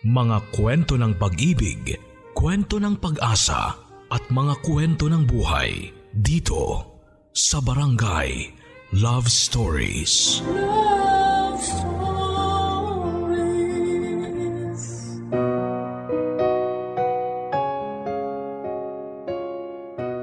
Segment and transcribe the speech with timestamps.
[0.00, 1.92] Mga kwento ng pag-ibig,
[2.32, 3.76] kwento ng pag-asa
[4.08, 6.88] at mga kwento ng buhay dito
[7.36, 8.48] sa Barangay
[8.96, 10.40] Love Stories.
[10.48, 12.00] Love Stories.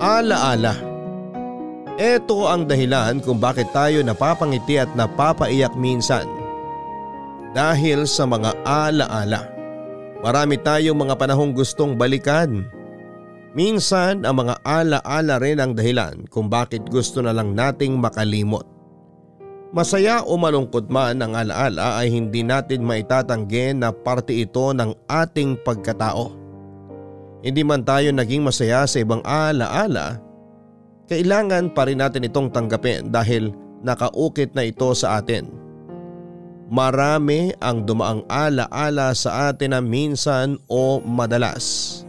[0.01, 0.73] Alaala.
[2.01, 6.25] Ito ang dahilan kung bakit tayo napapangiti at napapaiyak minsan.
[7.53, 9.56] Dahil sa mga alaala.
[10.25, 12.65] Marami tayong mga panahong gustong balikan.
[13.53, 18.65] Minsan ang mga alaala rin ang dahilan kung bakit gusto na lang nating makalimot.
[19.73, 25.59] Masaya o malungkot man ang alaala ay hindi natin maitatanggi na parte ito ng ating
[25.61, 26.33] pagkatao.
[27.45, 30.17] Hindi man tayo naging masaya sa ibang alaala,
[31.05, 33.53] kailangan pa rin natin itong tanggapin dahil
[33.85, 35.66] nakaukit na ito sa atin.
[36.67, 42.03] Marami ang dumaang alaala sa atin na minsan o madalas.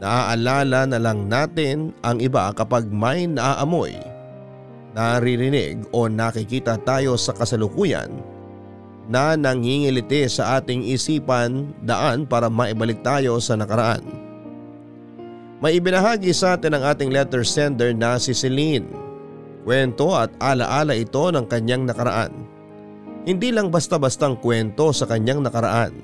[0.00, 3.92] Naaalala na lang natin ang iba kapag may naaamoy,
[4.96, 8.08] naririnig o nakikita tayo sa kasalukuyan
[9.04, 14.00] na nangingiliti sa ating isipan daan para maibalik tayo sa nakaraan.
[15.60, 18.88] May ibinahagi sa atin ang ating letter sender na si Celine.
[19.64, 22.43] Kwento at alaala ito ng kanyang nakaraan.
[23.24, 25.96] Hindi lang basta-bastang kwento sa kanyang nakaraan.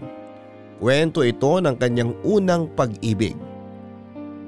[0.80, 3.36] Kwento ito ng kanyang unang pag-ibig.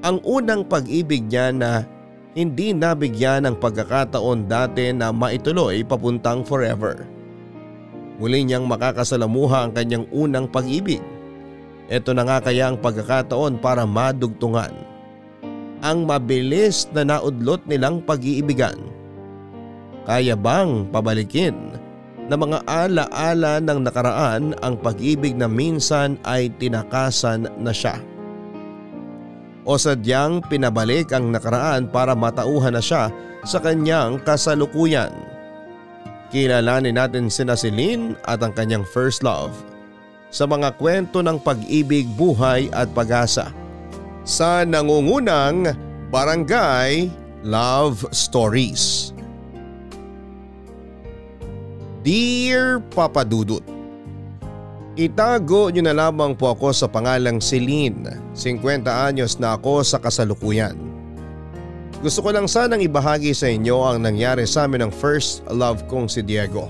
[0.01, 1.84] Ang unang pag-ibig niya na
[2.33, 7.05] hindi nabigyan ng pagkakataon dati na maituloy papuntang forever.
[8.17, 11.05] Muli niyang makakasalamuha ang kanyang unang pag-ibig.
[11.93, 14.73] Ito na nga kaya ang pagkakataon para madugtungan.
[15.84, 18.81] Ang mabilis na naudlot nilang pag-iibigan.
[20.09, 21.81] Kaya bang pabalikin
[22.31, 27.98] na mga ala-ala ng nakaraan ang pag-ibig na minsan ay tinakasan na siya.
[29.62, 33.11] O sadyang pinabalik ang nakaraan para matauhan na siya
[33.47, 35.11] sa kanyang kasalukuyan.
[36.34, 39.53] Kilalanin natin si Celine at ang kanyang first love
[40.32, 43.53] sa mga kwento ng pag-ibig, buhay at pag-asa
[44.25, 45.77] sa nangungunang
[46.09, 47.12] Barangay
[47.44, 49.12] Love Stories.
[52.02, 53.62] Dear Papa Dudut,
[54.98, 58.18] Itago niyo na lamang po ako sa pangalang Celine.
[58.34, 60.74] 50 anyos na ako sa kasalukuyan.
[62.02, 66.10] Gusto ko lang sanang ibahagi sa inyo ang nangyari sa amin ng first love kong
[66.10, 66.66] si Diego.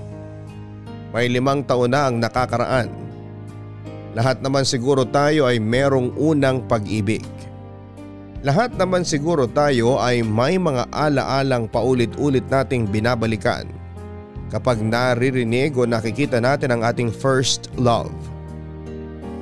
[1.17, 2.93] May limang taon na ang nakakaraan.
[4.13, 7.25] Lahat naman siguro tayo ay merong unang pag-ibig.
[8.45, 13.65] Lahat naman siguro tayo ay may mga ala-alang paulit-ulit nating binabalikan
[14.51, 18.11] kapag naririnig o nakikita natin ang ating first love.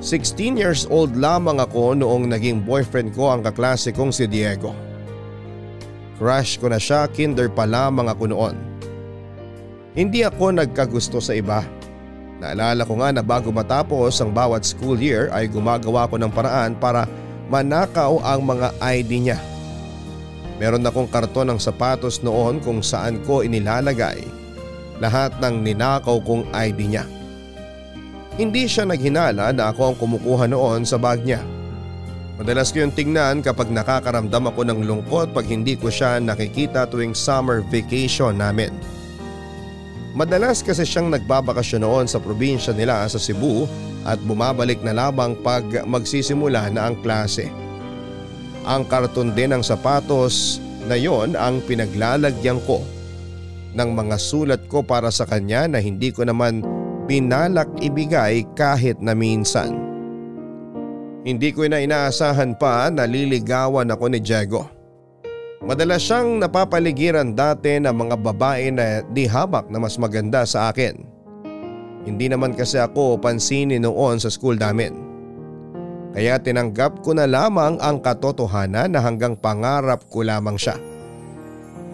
[0.02, 4.74] 16 years old lamang ako noong naging boyfriend ko ang kaklase kong si Diego.
[6.18, 8.56] Crush ko na siya, kinder pa lamang ako noon.
[9.94, 11.62] Hindi ako nagkagusto sa iba.
[12.42, 16.74] Naalala ko nga na bago matapos ang bawat school year ay gumagawa ko ng paraan
[16.74, 17.06] para
[17.46, 19.38] manakaw ang mga ID niya.
[20.58, 24.41] Meron akong karton ng sapatos noon kung saan ko inilalagay
[25.02, 27.04] lahat ng ninakaw kong ID niya.
[28.38, 31.42] Hindi siya naghinala na ako ang kumukuha noon sa bag niya.
[32.40, 37.12] Madalas ko yung tingnan kapag nakakaramdam ako ng lungkot pag hindi ko siya nakikita tuwing
[37.12, 38.72] summer vacation namin.
[40.16, 43.68] Madalas kasi siyang nagbabakasyon noon sa probinsya nila sa Cebu
[44.08, 47.52] at bumabalik na lamang pag magsisimula na ang klase.
[48.64, 50.56] Ang karton din ng sapatos
[50.88, 52.80] na yon ang pinaglalagyan ko
[53.72, 56.64] ng mga sulat ko para sa kanya na hindi ko naman
[57.08, 59.76] binalak ibigay kahit na minsan.
[61.22, 64.66] Hindi ko na inaasahan pa na liligawan ako ni Diego.
[65.62, 70.98] Madalas siyang napapaligiran dati ng mga babae na di habak na mas maganda sa akin.
[72.02, 74.98] Hindi naman kasi ako pansinin noon sa school namin.
[76.12, 80.74] Kaya tinanggap ko na lamang ang katotohanan na hanggang pangarap ko lamang siya.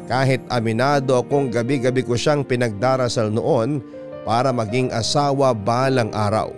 [0.08, 3.84] Kahit aminado akong gabi-gabi ko siyang pinagdarasal noon
[4.24, 6.48] para maging asawa balang araw.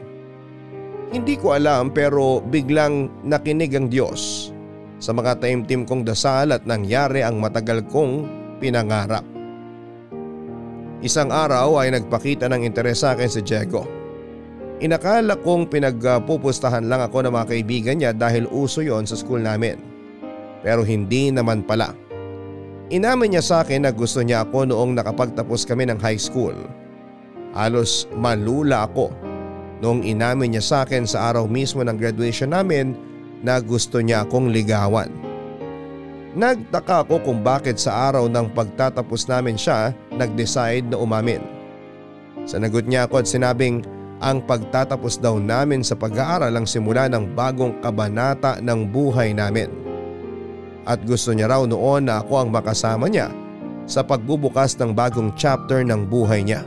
[1.11, 4.55] Hindi ko alam pero biglang nakinig ang Diyos
[5.02, 8.31] sa mga taimtim kong dasal at nangyari ang matagal kong
[8.62, 9.26] pinangarap.
[11.03, 13.88] Isang araw ay nagpakita ng interes sa akin si Diego.
[14.85, 19.81] Inakala kong pinagpupustahan lang ako ng mga kaibigan niya dahil uso yon sa school namin.
[20.61, 22.09] Pero hindi naman pala.
[22.90, 26.54] Inamin niya sa akin na gusto niya ako noong nakapagtapos kami ng high school.
[27.54, 29.31] Halos malula ako
[29.81, 32.92] Noong inamin niya sa akin sa araw mismo ng graduation namin
[33.40, 35.08] na gusto niya akong ligawan.
[36.37, 41.40] Nagtaka ako kung bakit sa araw ng pagtatapos namin siya nag-decide na umamin.
[42.44, 43.82] Sanagot niya ako at sinabing
[44.20, 49.80] ang pagtatapos daw namin sa pag-aaral ang simula ng bagong kabanata ng buhay namin.
[50.88, 53.29] At gusto niya raw noon na ako ang makasama niya
[53.91, 56.62] sa pagbubukas ng bagong chapter ng buhay niya.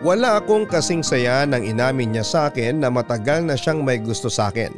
[0.00, 4.30] Wala akong kasing saya nang inamin niya sa akin na matagal na siyang may gusto
[4.30, 4.70] sa akin.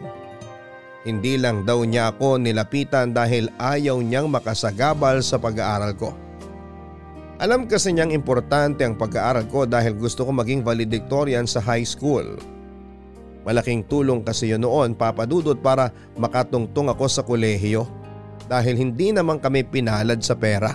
[1.05, 6.13] Hindi lang daw niya ako nilapitan dahil ayaw niyang makasagabal sa pag-aaral ko.
[7.41, 12.37] Alam kasi niyang importante ang pag-aaral ko dahil gusto ko maging valedictorian sa high school.
[13.49, 15.89] Malaking tulong kasi yun noon papadudot para
[16.21, 17.89] makatungtong ako sa kolehiyo
[18.51, 20.75] dahil hindi naman kami pinalad sa pera.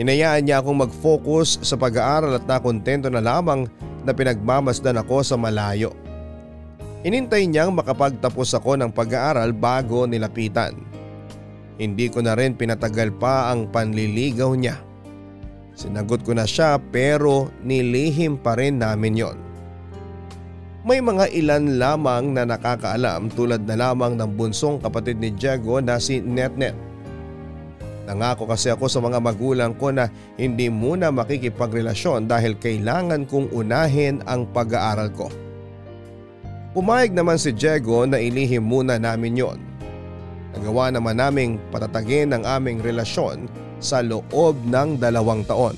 [0.00, 3.68] Hinayaan niya akong mag-focus sa pag-aaral at nakontento na lamang
[4.08, 5.92] na pinagmamasdan ako sa malayo.
[7.04, 10.72] Inintay niyang makapagtapos ako ng pag-aaral bago nilapitan.
[11.76, 14.80] Hindi ko na rin pinatagal pa ang panliligaw niya.
[15.76, 19.49] Sinagot ko na siya pero nilihim pa rin namin yon.
[20.80, 26.00] May mga ilan lamang na nakakaalam tulad na lamang ng bunsong kapatid ni Diego na
[26.00, 26.72] si Netnet.
[28.08, 30.08] Nangako kasi ako sa mga magulang ko na
[30.40, 35.28] hindi muna makikipagrelasyon dahil kailangan kong unahin ang pag-aaral ko.
[36.72, 39.58] Pumayag naman si Diego na ilihim muna namin yon.
[40.56, 43.52] Nagawa naman naming patatagin ang aming relasyon
[43.84, 45.76] sa loob ng dalawang taon.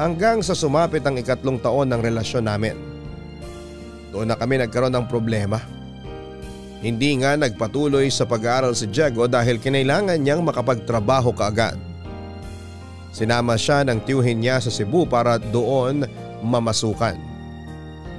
[0.00, 2.91] Hanggang sa sumapit ang ikatlong taon ng relasyon namin.
[4.12, 5.58] Doon na kami nagkaroon ng problema.
[6.84, 11.78] Hindi nga nagpatuloy sa pag-aaral si Diego dahil kinailangan niyang makapagtrabaho kaagad.
[13.14, 16.04] Sinama siya ng tiyuhin niya sa Cebu para doon
[16.44, 17.16] mamasukan.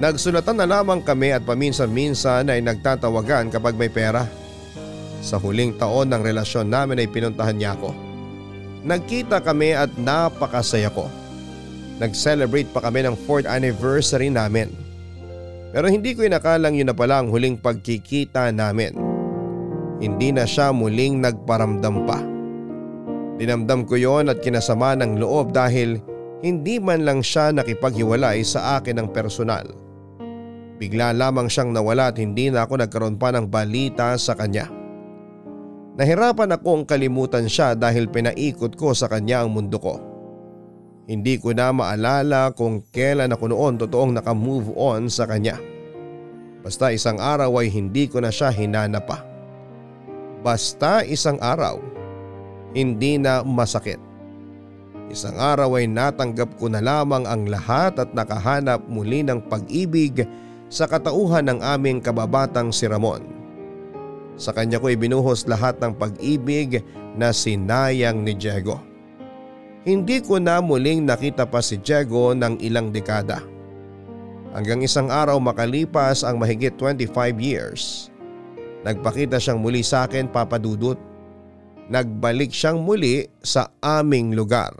[0.02, 4.26] Nagsulatan na lamang kami at paminsan-minsan ay nagtatawagan kapag may pera.
[5.22, 7.94] Sa huling taon ng relasyon namin ay pinuntahan niya ako.
[8.84, 11.06] Nagkita kami at napakasaya ko.
[12.02, 14.83] Nag-celebrate pa kami ng 4th anniversary namin.
[15.74, 18.94] Pero hindi ko inakalang yun na pala ang huling pagkikita namin.
[19.98, 22.22] Hindi na siya muling nagparamdam pa.
[23.34, 25.98] Dinamdam ko yon at kinasama ng loob dahil
[26.46, 29.66] hindi man lang siya nakipaghiwalay sa akin ng personal.
[30.78, 34.70] Bigla lamang siyang nawala at hindi na ako nagkaroon pa ng balita sa kanya.
[35.98, 40.13] Nahirapan akong kalimutan siya dahil pinaikot ko sa kanya ang mundo ko.
[41.04, 45.60] Hindi ko na maalala kung kailan ako noon totoong nakamove on sa kanya.
[46.64, 49.20] Basta isang araw ay hindi ko na siya hinanap pa.
[50.40, 51.76] Basta isang araw,
[52.72, 54.00] hindi na masakit.
[55.12, 60.24] Isang araw ay natanggap ko na lamang ang lahat at nakahanap muli ng pag-ibig
[60.72, 63.20] sa katauhan ng aming kababatang si Ramon.
[64.40, 66.80] Sa kanya ko ibinuhos lahat ng pag-ibig
[67.12, 68.93] na sinayang ni Diego.
[69.84, 73.44] Hindi ko na muling nakita pa si Diego ng ilang dekada.
[74.56, 78.08] Hanggang isang araw makalipas ang mahigit 25 years.
[78.80, 80.96] Nagpakita siyang muli sa akin papadudot.
[81.92, 84.72] Nagbalik siyang muli sa aming lugar.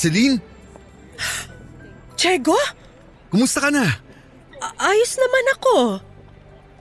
[0.00, 0.40] Celine?
[2.16, 2.56] Chego?
[3.28, 3.84] Kumusta ka na?
[4.56, 5.76] A- ayos naman ako.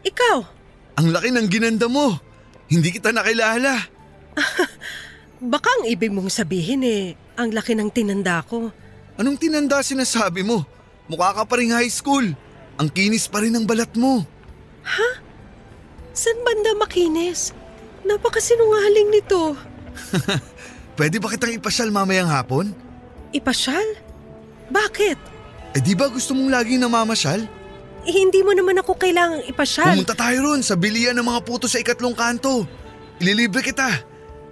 [0.07, 0.37] Ikaw?
[1.03, 2.15] Ang laki ng ginanda mo.
[2.71, 3.75] Hindi kita nakilala.
[5.51, 8.71] Baka ang ibig mong sabihin eh, ang laki ng tinanda ko.
[9.19, 10.63] Anong tinanda sinasabi mo?
[11.11, 12.23] Mukha ka pa rin high school.
[12.79, 14.23] Ang kinis pa rin ng balat mo.
[16.15, 17.51] San banda makinis?
[18.07, 19.59] Napakasinungaling nito.
[20.99, 22.71] Pwede ba kitang ipasyal mamayang hapon?
[23.31, 23.85] Ipasyal?
[24.69, 25.17] Bakit?
[25.77, 27.45] Eh di ba gusto mong laging namamasyal?
[28.07, 29.91] Eh, hindi mo naman ako kailangang ipasyal.
[29.91, 32.63] Pumunta tayo ron sa bilian ng mga puto sa ikatlong kanto.
[33.19, 33.85] Ililibre kita.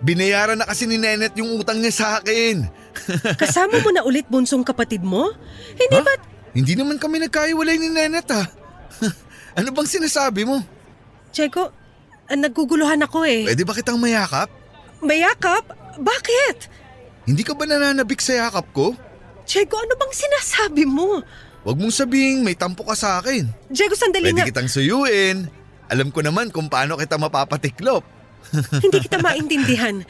[0.03, 2.67] Binayaran na kasi ni Nenet yung utang niya sa akin.
[3.41, 5.31] Kasama mo na ulit bunsong kapatid mo?
[5.73, 6.05] Hindi Ha?
[6.05, 6.13] ba...
[6.53, 8.45] Hindi naman kami nagkaiwalay ni Nenet ha.
[9.57, 10.61] ano bang sinasabi mo?
[11.31, 11.71] Chego,
[12.27, 13.47] ah, naguguluhan ako eh.
[13.47, 14.51] Pwede ba kitang mayakap?
[15.01, 15.65] Mayakap?
[15.97, 16.57] Bakit?
[17.27, 18.95] Hindi ka ba nananabik sa yakap ko?
[19.43, 21.19] Chego, ano bang sinasabi mo?
[21.67, 23.51] Huwag mong sabing may tampo ka sa akin.
[23.75, 24.47] Chego, sandali Pwede nga.
[24.47, 25.51] kitang suyuin.
[25.91, 28.03] Alam ko naman kung paano kita mapapatiklop.
[28.83, 30.03] Hindi kita maintindihan.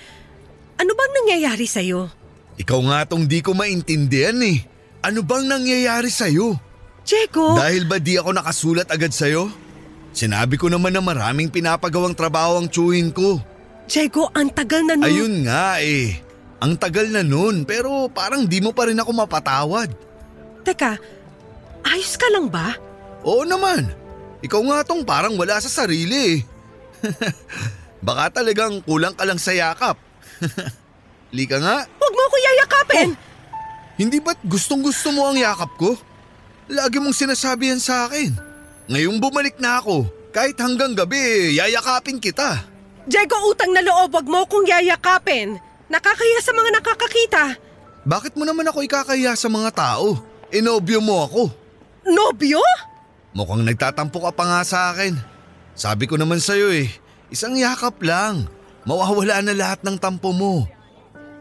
[0.78, 2.06] Ano bang nangyayari sa'yo?
[2.58, 4.62] Ikaw nga tong di ko maintindihan eh.
[5.02, 6.58] Ano bang nangyayari sa'yo?
[7.02, 9.50] Diego, Dahil ba di ako nakasulat agad sa'yo?
[10.14, 13.42] Sinabi ko naman na maraming pinapagawang trabaho ang tsuhin ko.
[13.88, 15.06] Diego, ang tagal na nun.
[15.06, 16.20] Ayun nga eh.
[16.58, 19.90] Ang tagal na nun pero parang di mo pa rin ako mapatawad.
[20.66, 20.98] Teka,
[21.86, 22.74] ayos ka lang ba?
[23.22, 23.94] Oo naman.
[24.42, 26.38] Ikaw nga tong parang wala sa sarili eh.
[28.08, 29.98] Baka talagang kulang ka lang sa yakap.
[31.38, 33.10] Lika nga, Huwag mo ko yayakapin.
[33.98, 35.98] hindi ba't gustong gusto mo ang yakap ko?
[36.70, 38.32] Lagi mong sinasabi yan sa akin.
[38.88, 42.64] Ngayong bumalik na ako, kahit hanggang gabi, yayakapin kita.
[43.04, 45.60] Diego, utang na loob, wag mo kong yayakapin.
[45.88, 47.44] Nakakaya sa mga nakakakita.
[48.08, 50.20] Bakit mo naman ako ikakaya sa mga tao?
[50.52, 51.44] Inobyo mo ako.
[52.08, 52.64] Nobyo?
[53.36, 55.16] Mukhang nagtatampo ka pa nga sa akin.
[55.76, 56.88] Sabi ko naman sa'yo eh,
[57.32, 58.48] isang yakap lang.
[58.88, 60.64] Mawawala na lahat ng tampo mo.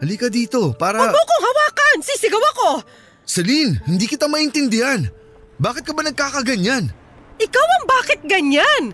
[0.03, 0.99] Halika dito para...
[0.99, 1.97] Huwag mo kong hawakan!
[2.03, 2.69] Sisigaw ako!
[3.27, 5.07] Celine, hindi kita maintindihan.
[5.57, 6.91] Bakit ka ba nagkakaganyan?
[7.41, 8.93] Ikaw ang bakit ganyan?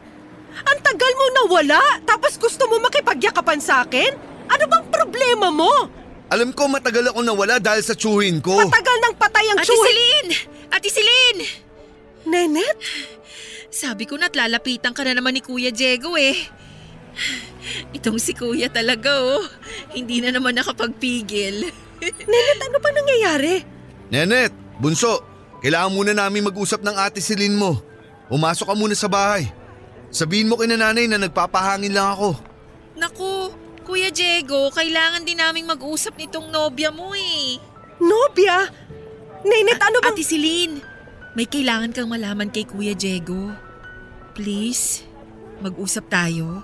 [0.53, 4.32] Ang tagal mo nawala, tapos gusto mo makipagyakapan sa akin?
[4.49, 5.73] Ano bang problema mo?
[6.33, 8.57] Alam ko matagal ako nawala dahil sa tsuhin ko.
[8.57, 9.85] Matagal nang patay ang Ate tsuhin.
[9.85, 10.31] Celine!
[10.73, 11.43] Ate Celine!
[12.25, 12.79] Nenet?
[13.69, 16.37] Sabi ko na't lalapitan ka na naman ni Kuya Diego eh.
[17.97, 19.45] Itong si Kuya talaga oh.
[19.93, 21.69] Hindi na naman nakapagpigil.
[22.31, 23.55] Nenet, ano bang nangyayari?
[24.09, 25.21] Nenet, bunso,
[25.61, 27.81] kailangan muna namin mag-usap ng ate Celine mo.
[28.33, 29.53] Umasok ka muna sa bahay.
[30.13, 32.37] Sabihin mo kay nanay na nagpapahangin lang ako.
[32.97, 37.59] Naku, Kuya Diego, kailangan din naming mag-usap nitong nobya mo eh.
[37.99, 38.71] Nobya?
[39.43, 40.15] Nenet, ano bang...
[40.15, 40.79] Ate Celine,
[41.35, 43.51] may kailangan kang malaman kay Kuya Diego.
[44.39, 45.03] Please,
[45.59, 46.63] mag-usap tayo.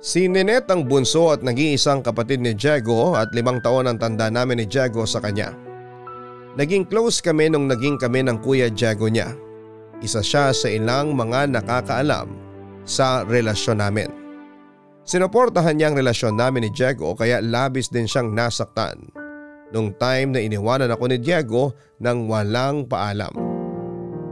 [0.00, 4.64] Si Ninette ang bunso at nag-iisang kapatid ni Diego at limang taon ang tanda namin
[4.64, 5.52] ni Diego sa kanya.
[6.56, 9.30] Naging close kami nung naging kami ng kuya Diego niya.
[10.00, 12.28] Isa siya sa ilang mga nakakaalam
[12.88, 14.10] sa relasyon namin.
[15.04, 19.00] Sinuportahan niya ang relasyon namin ni Diego kaya labis din siyang nasaktan
[19.70, 23.32] nung time na iniwanan ako ni Diego nang walang paalam.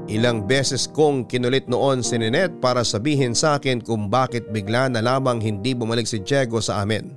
[0.09, 5.05] Ilang beses kong kinulit noon si Ninette para sabihin sa akin kung bakit bigla na
[5.05, 7.13] lamang hindi bumalik si Diego sa amin.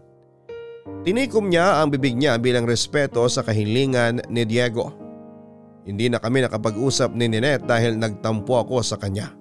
[1.01, 5.00] Tinikom niya ang bibig niya bilang respeto sa kahilingan ni Diego.
[5.81, 9.33] Hindi na kami nakapag-usap ni Ninette dahil nagtampo ako sa kanya.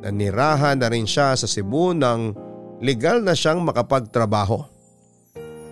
[0.00, 2.34] Nanirahan na rin siya sa Cebu nang
[2.82, 4.64] legal na siyang makapagtrabaho.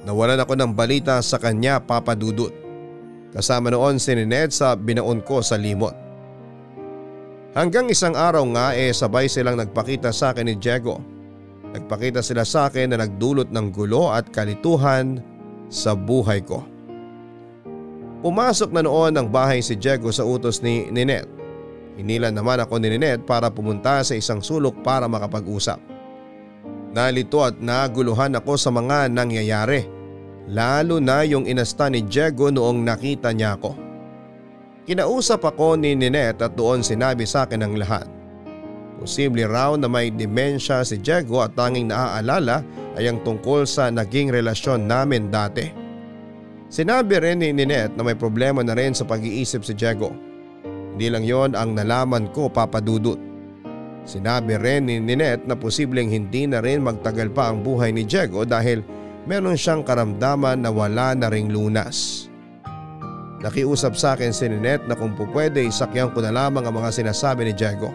[0.06, 2.54] Nawalan ako ng balita sa kanya papadudot.
[3.34, 5.92] Kasama noon si Ninette sa binaon ko sa limot.
[7.56, 11.02] Hanggang isang araw nga eh sabay silang nagpakita sa akin ni Diego.
[11.74, 15.18] Nagpakita sila sa akin na nagdulot ng gulo at kalituhan
[15.68, 16.64] sa buhay ko.
[18.18, 21.30] Pumasok na noon ng bahay si Diego sa utos ni Ninette.
[21.94, 25.78] Hinila naman ako ni Ninette para pumunta sa isang sulok para makapag-usap.
[26.90, 29.86] Nalito at naguluhan ako sa mga nangyayari.
[30.50, 33.78] Lalo na yung inasta ni Diego noong nakita niya ako.
[34.88, 38.08] Kinausap ako ni Ninette at doon sinabi sa akin ang lahat.
[38.98, 42.66] Posible raw na may demensya si Diego at tanging naaalala
[42.98, 45.87] ay ang tungkol sa naging relasyon namin dati.
[46.68, 50.12] Sinabi rin ni Ninette na may problema na rin sa pag-iisip si Diego.
[50.92, 53.16] Hindi lang yon ang nalaman ko papadudot.
[54.04, 58.44] Sinabi rin ni Ninette na posibleng hindi na rin magtagal pa ang buhay ni Diego
[58.44, 58.84] dahil
[59.24, 62.28] meron siyang karamdaman na wala na ring lunas.
[63.40, 67.48] Nakiusap sa akin si Ninette na kung pupwede isakyan ko na lamang ang mga sinasabi
[67.48, 67.88] ni Diego.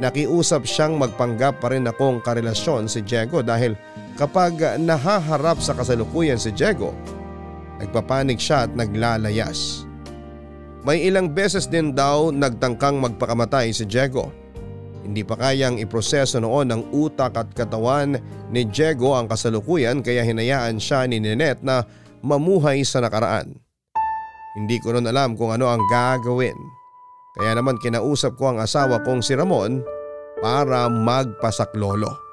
[0.00, 3.76] Nakiusap siyang magpanggap pa rin akong karelasyon si Diego dahil
[4.16, 6.96] kapag nahaharap sa kasalukuyan si Diego,
[7.80, 9.88] nagpapanik siya at naglalayas.
[10.80, 14.32] May ilang beses din daw nagtangkang magpakamatay si Diego.
[15.04, 18.20] Hindi pa kayang iproseso noon ng utak at katawan
[18.52, 21.84] ni Diego ang kasalukuyan kaya hinayaan siya ni Ninette na
[22.20, 23.56] mamuhay sa nakaraan.
[24.56, 26.56] Hindi ko rin alam kung ano ang gagawin.
[27.40, 29.80] Kaya naman kinausap ko ang asawa kong si Ramon
[30.40, 32.29] para magpasaklolo.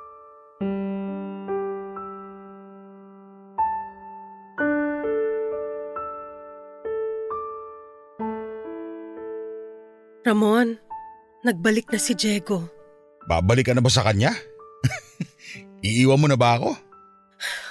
[10.27, 10.75] Ramon,
[11.47, 12.67] nagbalik na si Diego.
[13.31, 14.35] Babalik ka na ba sa kanya?
[15.87, 16.75] Iiwan mo na ba ako?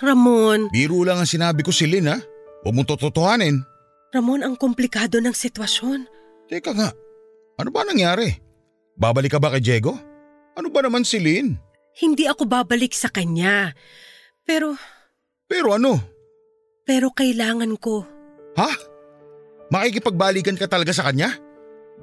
[0.00, 2.16] Ramon, Biro lang ang sinabi ko si Lynn ha.
[2.64, 3.60] Huwag mong tototohanin.
[4.08, 6.08] Ramon ang komplikado ng sitwasyon.
[6.48, 6.96] Teka nga,
[7.60, 8.32] ano ba nangyari?
[8.96, 9.92] Babalik ka ba kay Diego?
[10.56, 11.60] Ano ba naman si Lynn?
[12.00, 13.76] Hindi ako babalik sa kanya.
[14.48, 14.80] Pero
[15.44, 16.00] Pero ano?
[16.88, 18.00] Pero kailangan ko.
[18.56, 18.70] Ha?
[19.68, 21.36] Makikipagbalikan ka talaga sa kanya?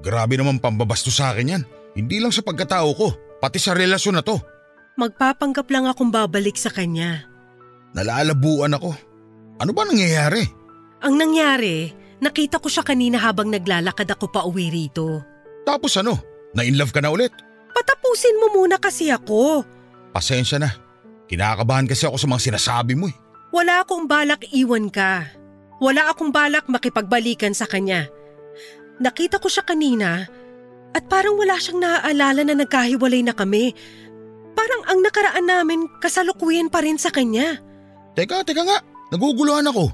[0.02, 1.64] Grabe naman pambabasto sa akin yan.
[1.94, 3.08] Hindi lang sa pagkatao ko,
[3.38, 4.42] pati sa relasyon na to.
[4.98, 7.26] Magpapanggap lang akong babalik sa kanya.
[7.94, 8.94] Nalalabuan ako.
[9.62, 10.42] Ano ba nangyayari?
[11.06, 15.22] Ang nangyari, nakita ko siya kanina habang naglalakad ako pa uwi rito.
[15.66, 16.18] Tapos ano?
[16.54, 17.34] Na-inlove ka na ulit?
[17.74, 19.66] Patapusin mo muna kasi ako.
[20.14, 20.70] Pasensya na.
[21.26, 23.16] Kinakabahan kasi ako sa mga sinasabi mo eh.
[23.54, 25.30] Wala akong balak iwan ka.
[25.82, 28.10] Wala akong balak makipagbalikan sa kanya.
[29.02, 30.28] Nakita ko siya kanina
[30.94, 33.74] at parang wala siyang naaalala na nagkahiwalay na kami.
[34.54, 37.58] Parang ang nakaraan namin kasalukuyan pa rin sa kanya.
[38.14, 38.78] Teka, teka nga.
[39.10, 39.90] Naguguluhan ako.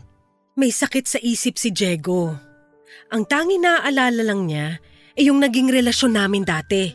[0.60, 2.36] May sakit sa isip si Diego.
[3.16, 4.76] Ang tangi naaalala lang niya
[5.16, 6.92] ay yung naging relasyon namin dati.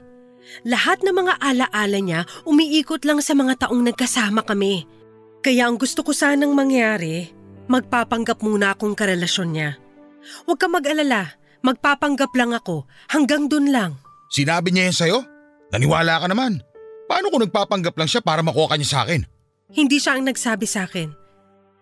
[0.69, 4.85] Lahat ng mga alaala niya umiikot lang sa mga taong nagkasama kami.
[5.41, 7.33] Kaya ang gusto ko sanang mangyari,
[7.69, 9.71] magpapanggap muna akong karelasyon niya.
[10.49, 13.97] Huwag ka mag-alala, magpapanggap lang ako, hanggang dun lang.
[14.29, 15.19] Sinabi niya yan sa'yo?
[15.73, 16.61] Naniwala ka naman.
[17.09, 19.25] Paano kung nagpapanggap lang siya para makuha ka niya sa akin?
[19.73, 21.11] Hindi siya ang nagsabi sa akin.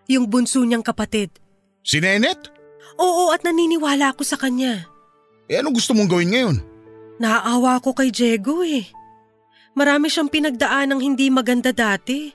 [0.08, 1.34] Yung bunso niyang kapatid.
[1.82, 2.50] Si Nenet?
[2.98, 4.86] Oo at naniniwala ako sa kanya.
[5.50, 6.56] Eh ano gusto mong gawin ngayon?
[7.18, 8.86] Naaawa ako kay Diego eh.
[9.72, 12.28] Marami siyang pinagdaan ng hindi maganda dati.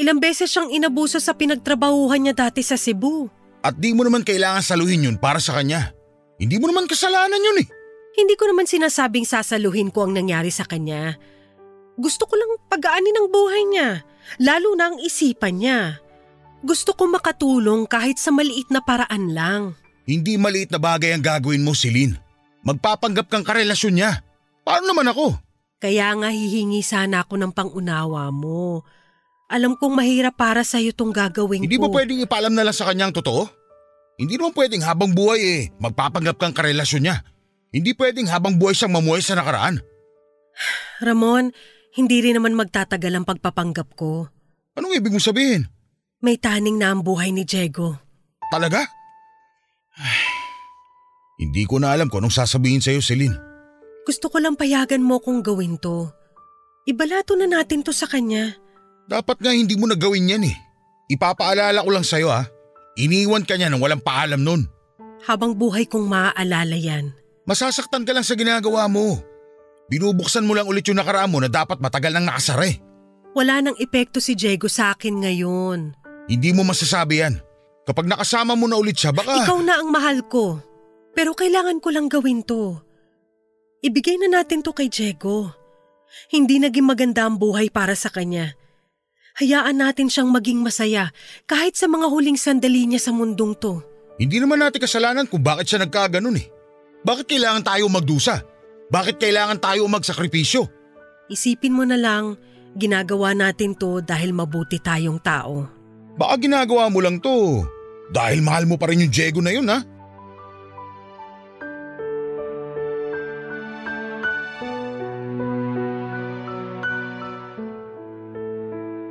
[0.00, 3.30] Ilang beses siyang inabuso sa pinagtrabahuhan niya dati sa Cebu.
[3.62, 5.94] At di mo naman kailangan saluhin yun para sa kanya.
[6.38, 7.68] Hindi mo naman kasalanan yun eh.
[8.18, 11.18] Hindi ko naman sinasabing sasaluhin ko ang nangyari sa kanya.
[11.98, 14.06] Gusto ko lang pagaanin ang buhay niya,
[14.38, 15.98] lalo na ang isipan niya.
[16.62, 19.62] Gusto ko makatulong kahit sa maliit na paraan lang.
[20.06, 22.18] Hindi maliit na bagay ang gagawin mo, Celine.
[22.66, 24.22] Magpapanggap kang karelasyon niya.
[24.66, 25.38] Paano naman ako?
[25.78, 28.82] Kaya nga hihingi sana ako ng pangunawa mo.
[29.46, 31.86] Alam kong mahirap para sa iyo tong gagawin Hindi ko.
[31.86, 33.46] mo pwedeng ipaalam na lang sa kanya ang totoo?
[34.18, 37.22] Hindi naman pwedeng habang buhay eh, magpapanggap kang karelasyon niya.
[37.70, 39.78] Hindi pwedeng habang buhay siyang mamuhay sa nakaraan.
[40.98, 41.54] Ramon,
[41.94, 44.26] hindi rin naman magtatagal ang pagpapanggap ko.
[44.74, 45.70] Anong ibig mong sabihin?
[46.18, 47.94] May taning na ang buhay ni Diego.
[48.50, 48.82] Talaga?
[49.94, 50.26] Ay,
[51.38, 53.38] hindi ko na alam kung anong sasabihin sa'yo, Celine.
[54.02, 56.10] Gusto ko lang payagan mo kung gawin to.
[56.90, 58.58] Ibalato na natin to sa kanya.
[59.06, 60.56] Dapat nga hindi mo na gawin yan eh.
[61.06, 62.50] Ipapaalala ko lang sa'yo ha.
[62.98, 64.66] Iniwan ka niya nang walang paalam nun.
[65.22, 67.14] Habang buhay kong maaalala yan.
[67.46, 69.22] Masasaktan ka lang sa ginagawa mo.
[69.88, 72.68] Binubuksan mo lang ulit yung nakaraan mo na dapat matagal nang nakasara
[73.32, 75.94] Wala nang epekto si Diego sa akin ngayon.
[76.28, 77.38] Hindi mo masasabi yan.
[77.88, 79.46] Kapag nakasama mo na ulit siya, baka…
[79.46, 80.60] Ikaw na ang mahal ko.
[81.16, 82.76] Pero kailangan ko lang gawin to.
[83.80, 85.54] Ibigay na natin to kay Diego.
[86.28, 88.52] Hindi naging maganda ang buhay para sa kanya.
[89.38, 91.14] Hayaan natin siyang maging masaya
[91.46, 93.78] kahit sa mga huling sandali niya sa mundong to.
[94.18, 96.46] Hindi naman natin kasalanan kung bakit siya nagkaganon eh.
[97.06, 98.42] Bakit kailangan tayo magdusa?
[98.90, 100.66] Bakit kailangan tayo magsakripisyo?
[101.30, 102.34] Isipin mo na lang,
[102.74, 105.70] ginagawa natin to dahil mabuti tayong tao.
[106.18, 107.62] Baka ginagawa mo lang to
[108.10, 109.86] dahil mahal mo pa rin yung Diego na yun ha?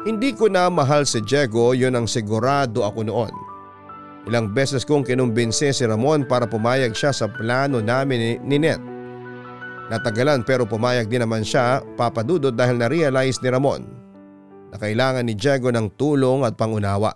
[0.07, 3.33] Hindi ko na mahal si Diego, yun ang sigurado ako noon.
[4.23, 8.79] Ilang beses kong kinumbinse si Ramon para pumayag siya sa plano namin ni Net.
[9.91, 13.83] Natagalan pero pumayag din naman siya papadudod dahil na-realize ni Ramon
[14.71, 17.11] na kailangan ni Diego ng tulong at pangunawa.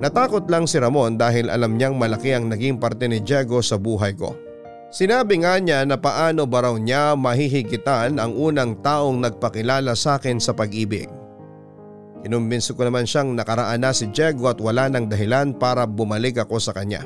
[0.00, 4.16] Natakot lang si Ramon dahil alam niyang malaki ang naging parte ni Diego sa buhay
[4.16, 4.32] ko.
[4.88, 10.40] Sinabi nga niya na paano ba raw niya mahihigitan ang unang taong nagpakilala sa akin
[10.40, 11.23] sa pag-ibig.
[12.24, 16.56] Kinumbinso ko naman siyang nakaraan na si Diego at wala nang dahilan para bumalik ako
[16.56, 17.04] sa kanya.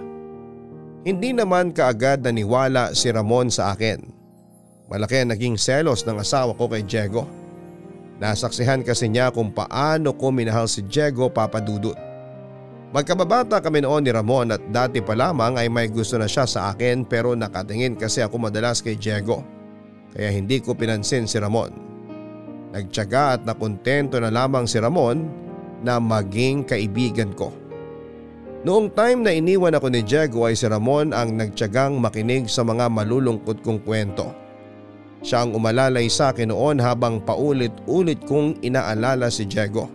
[1.03, 3.99] Hindi naman kaagad naniwala si Ramon sa akin.
[4.87, 7.27] Malaki naging selos ng asawa ko kay Diego.
[8.23, 11.99] Nasaksihan kasi niya kung paano ko minahal si Diego papadudot.
[12.95, 16.71] Magkababata kami noon ni Ramon at dati pa lamang ay may gusto na siya sa
[16.71, 19.43] akin pero nakatingin kasi ako madalas kay Diego.
[20.15, 21.75] Kaya hindi ko pinansin si Ramon.
[22.69, 25.25] Nagtyaga at nakontento na lamang si Ramon
[25.81, 27.55] na maging kaibigan ko.
[28.67, 32.91] Noong time na iniwan ako ni Diego ay si Ramon ang nagtyagang makinig sa mga
[32.91, 34.35] malulungkot kong kwento.
[35.23, 39.87] Siya ang umalalay sa akin noon habang paulit-ulit kong inaalala si Diego.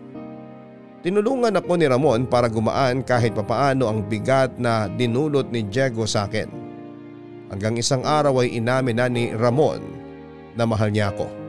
[1.04, 6.32] Tinulungan ako ni Ramon para gumaan kahit papaano ang bigat na dinulot ni Diego sa
[6.32, 6.48] akin.
[7.52, 9.84] Hanggang isang araw ay inamin na ni Ramon
[10.56, 11.43] na mahal niya ako.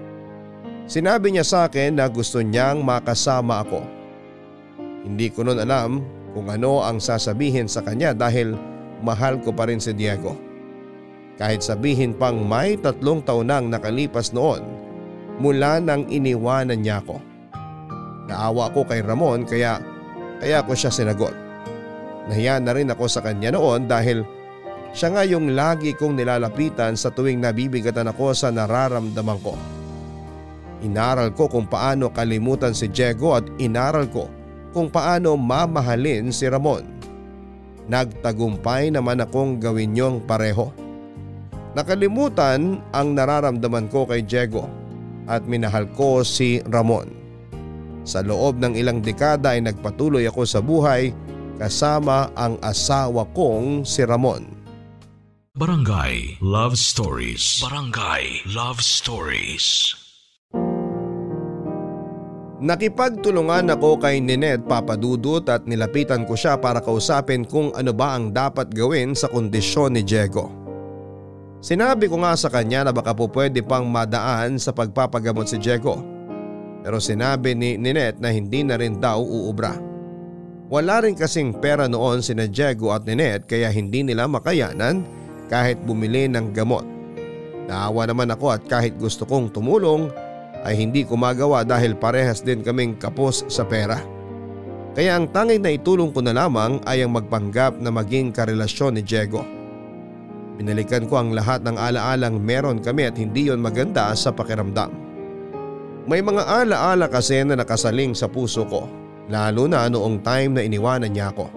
[0.84, 3.80] Sinabi niya sa akin na gusto niyang makasama ako.
[5.04, 6.04] Hindi ko noon alam
[6.36, 8.52] kung ano ang sasabihin sa kanya dahil
[9.00, 10.36] mahal ko pa rin si Diego.
[11.40, 14.60] Kahit sabihin pang may tatlong taon nang nakalipas noon
[15.40, 17.16] mula nang iniwanan niya ako.
[18.28, 19.80] Naawa ko kay Ramon kaya
[20.44, 21.32] kaya ko siya sinagot.
[22.28, 24.20] Nahiya na rin ako sa kanya noon dahil
[24.92, 29.56] siya nga yung lagi kong nilalapitan sa tuwing nabibigatan ako sa nararamdaman ko.
[30.84, 34.28] Inaral ko kung paano kalimutan si Diego at inaral ko
[34.76, 36.84] kung paano mamahalin si Ramon.
[37.88, 40.68] Nagtagumpay naman akong gawin yung pareho.
[41.72, 44.68] Nakalimutan ang nararamdaman ko kay Diego
[45.24, 47.08] at minahal ko si Ramon.
[48.04, 51.16] Sa loob ng ilang dekada ay nagpatuloy ako sa buhay
[51.56, 54.44] kasama ang asawa kong si Ramon.
[55.56, 57.62] Barangay Love Stories.
[57.64, 60.03] Barangay Love Stories.
[62.64, 68.32] Nakipagtulungan ako kay Ninette Papadudut at nilapitan ko siya para kausapin kung ano ba ang
[68.32, 70.48] dapat gawin sa kondisyon ni Diego.
[71.60, 76.00] Sinabi ko nga sa kanya na baka po pwede pang madaan sa pagpapagamot si Diego.
[76.80, 79.76] Pero sinabi ni Ninette na hindi na rin daw uubra.
[80.72, 85.04] Wala rin kasing pera noon sina Diego at Ninette kaya hindi nila makayanan
[85.52, 86.88] kahit bumili ng gamot.
[87.68, 90.08] Naawa naman ako at kahit gusto kong tumulong
[90.64, 94.00] ay hindi ko magawa dahil parehas din kaming kapos sa pera.
[94.96, 99.02] Kaya ang tanging na itulong ko na lamang ay ang magpanggap na maging karelasyon ni
[99.04, 99.44] Diego.
[100.54, 104.94] Binalikan ko ang lahat ng alaalang meron kami at hindi yon maganda sa pakiramdam.
[106.06, 108.86] May mga alaala kasi na nakasaling sa puso ko,
[109.26, 111.50] lalo na noong time na iniwanan niya ako.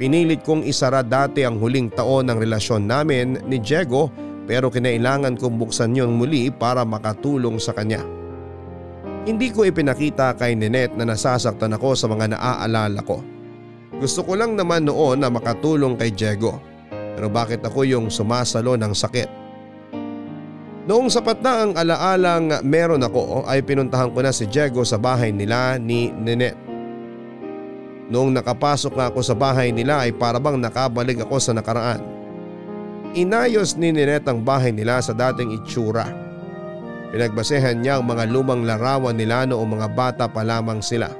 [0.00, 4.08] Pinilit kong isara dati ang huling taon ng relasyon namin ni Diego
[4.46, 8.02] pero kinailangan kong buksan yon muli para makatulong sa kanya.
[9.22, 13.22] Hindi ko ipinakita kay Ninette na nasasaktan ako sa mga naaalala ko.
[14.02, 16.58] Gusto ko lang naman noon na makatulong kay Diego.
[16.90, 19.30] Pero bakit ako yung sumasalo ng sakit?
[20.82, 25.30] Noong sapat na ang alaalang meron ako ay pinuntahan ko na si Diego sa bahay
[25.30, 26.58] nila ni Ninette.
[28.10, 32.11] Noong nakapasok nga ako sa bahay nila ay parabang nakabalik ako sa nakaraan.
[33.12, 36.08] Inayos ni Ninette ang bahay nila sa dating itsura.
[37.12, 41.12] Pinagbasehan niya ang mga lumang larawan nila noong mga bata pa lamang sila.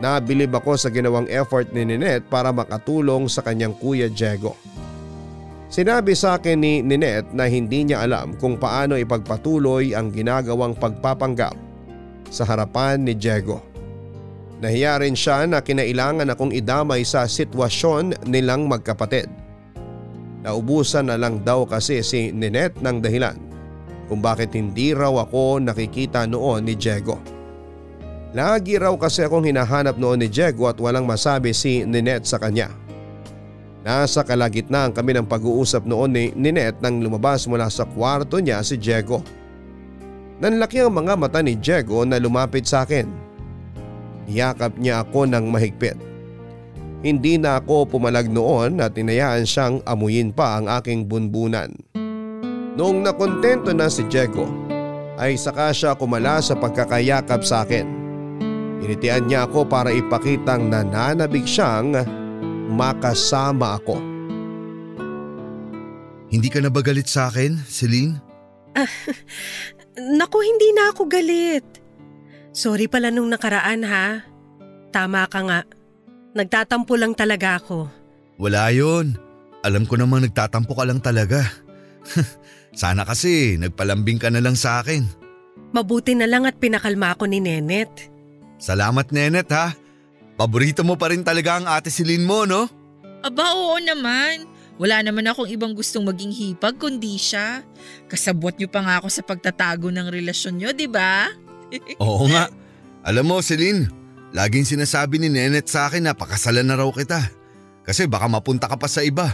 [0.00, 4.56] Nabilib ako sa ginawang effort ni Ninette para makatulong sa kanyang kuya Diego.
[5.68, 11.52] Sinabi sa akin ni Ninette na hindi niya alam kung paano ipagpatuloy ang ginagawang pagpapanggap
[12.32, 13.60] sa harapan ni Diego.
[14.64, 19.28] Nahiya rin siya na kinailangan akong idamay sa sitwasyon nilang magkapatid.
[20.46, 23.34] Naubusan na lang daw kasi si Ninette ng dahilan
[24.06, 27.18] kung bakit hindi raw ako nakikita noon ni Diego.
[28.30, 32.70] Lagi raw kasi akong hinahanap noon ni Diego at walang masabi si Ninette sa kanya.
[33.82, 38.78] Nasa kalagitnaan kami ng pag-uusap noon ni Ninette nang lumabas mula sa kwarto niya si
[38.78, 39.26] Diego.
[40.38, 43.10] Nanlaki ang mga mata ni Diego na lumapit sa akin.
[44.30, 46.15] Niyakap niya ako ng mahigpit.
[47.04, 51.72] Hindi na ako pumalag noon at tinayaan siyang amuyin pa ang aking bunbunan.
[52.76, 54.48] Noong nakontento na si Diego
[55.16, 57.88] ay saka siya kumala sa pagkakayakap sa akin.
[58.84, 61.96] Initian niya ako para ipakitang nananabig siyang
[62.72, 63.96] makasama ako.
[66.28, 68.20] Hindi ka na ba galit sa akin, Celine?
[70.20, 71.64] Naku, hindi na ako galit.
[72.52, 74.20] Sorry pala nung nakaraan ha.
[74.92, 75.60] Tama ka nga.
[76.36, 77.88] Nagtatampo lang talaga ako.
[78.36, 79.16] Wala yon.
[79.64, 81.40] Alam ko namang nagtatampo ka lang talaga.
[82.76, 85.08] Sana kasi nagpalambing ka na lang sa akin.
[85.72, 88.12] Mabuti na lang at pinakalma ako ni Nenet.
[88.60, 89.72] Salamat Nenet ha.
[90.36, 92.68] Paborito mo pa rin talaga ang ate Celine mo no?
[93.24, 94.44] Aba oo naman.
[94.76, 97.64] Wala naman akong ibang gustong maging hipag kundi siya.
[98.12, 101.32] Kasabwat niyo pa nga ako sa pagtatago ng relasyon niyo, di ba?
[102.04, 102.52] Oo nga.
[103.00, 103.88] Alam mo Celine,
[104.34, 107.20] laging sinasabi ni Nenet sa akin na pakasalan na raw kita.
[107.86, 109.30] Kasi baka mapunta ka pa sa iba.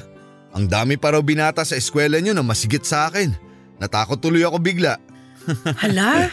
[0.52, 3.33] Ang dami pa raw binata sa eskwela niyo na masigit sa akin.
[3.81, 5.00] Natakot tuloy ako bigla.
[5.83, 6.28] Hala,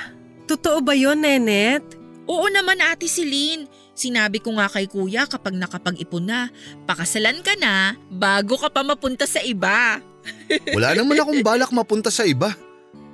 [0.45, 1.95] totoo ba yon Nenet?
[2.29, 3.65] Oo naman ate Celine.
[3.95, 6.47] Sinabi ko nga kay kuya kapag nakapag-ipon na,
[6.87, 9.99] pakasalan ka na bago ka pa mapunta sa iba.
[10.75, 12.53] Wala naman akong balak mapunta sa iba.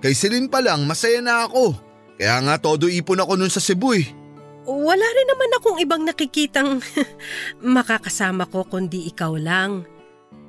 [0.04, 1.74] Kay Celine pa lang masaya na ako.
[2.20, 4.25] Kaya nga todo ipon ako nun sa Cebu eh.
[4.66, 6.82] Wala rin naman akong ibang nakikitang
[7.62, 9.86] makakasama ko kundi ikaw lang.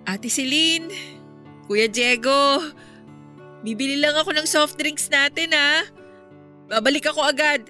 [0.09, 0.89] Ate Celine,
[1.69, 2.65] Kuya Diego,
[3.61, 5.85] bibili lang ako ng soft drinks natin ha.
[6.67, 7.69] Babalik ako agad.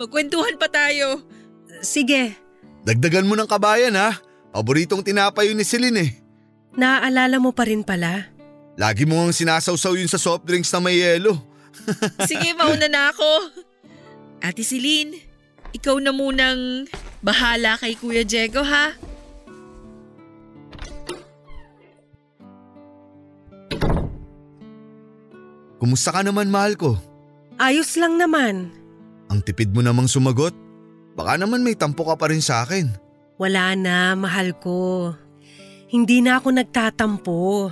[0.00, 1.20] Magkwentuhan pa tayo.
[1.84, 2.32] Sige,
[2.82, 4.18] Dagdagan mo ng kabayan ha.
[4.50, 6.10] Paboritong tinapay yun ni Celine eh.
[6.74, 8.26] naaalala mo pa rin pala.
[8.74, 11.36] Lagi mo ang sinasawsaw yun sa soft drinks na may yelo.
[12.28, 13.28] Sige, mauna na ako.
[14.40, 15.14] Ate Celine,
[15.72, 16.86] ikaw na munang
[17.24, 18.92] bahala kay Kuya Diego ha.
[25.82, 26.94] Kumusta ka naman mahal ko?
[27.58, 28.70] Ayos lang naman.
[29.26, 30.54] Ang tipid mo namang sumagot.
[31.18, 32.86] Baka naman may tampo ka pa rin sa akin.
[33.36, 35.10] Wala na, mahal ko.
[35.90, 37.68] Hindi na ako nagtatampo.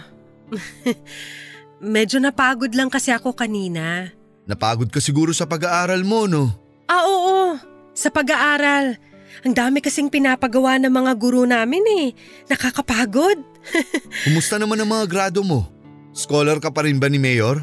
[1.95, 4.11] Medyo napagod lang kasi ako kanina.
[4.45, 6.51] Napagod ka siguro sa pag-aaral mo no?
[6.91, 7.70] Ah, oo.
[8.01, 8.97] Sa pag-aaral.
[9.45, 12.07] Ang dami kasing pinapagawa ng mga guru namin eh.
[12.49, 13.37] Nakakapagod.
[14.25, 15.69] Kumusta naman ang mga grado mo?
[16.17, 17.61] Scholar ka pa rin ba ni Mayor?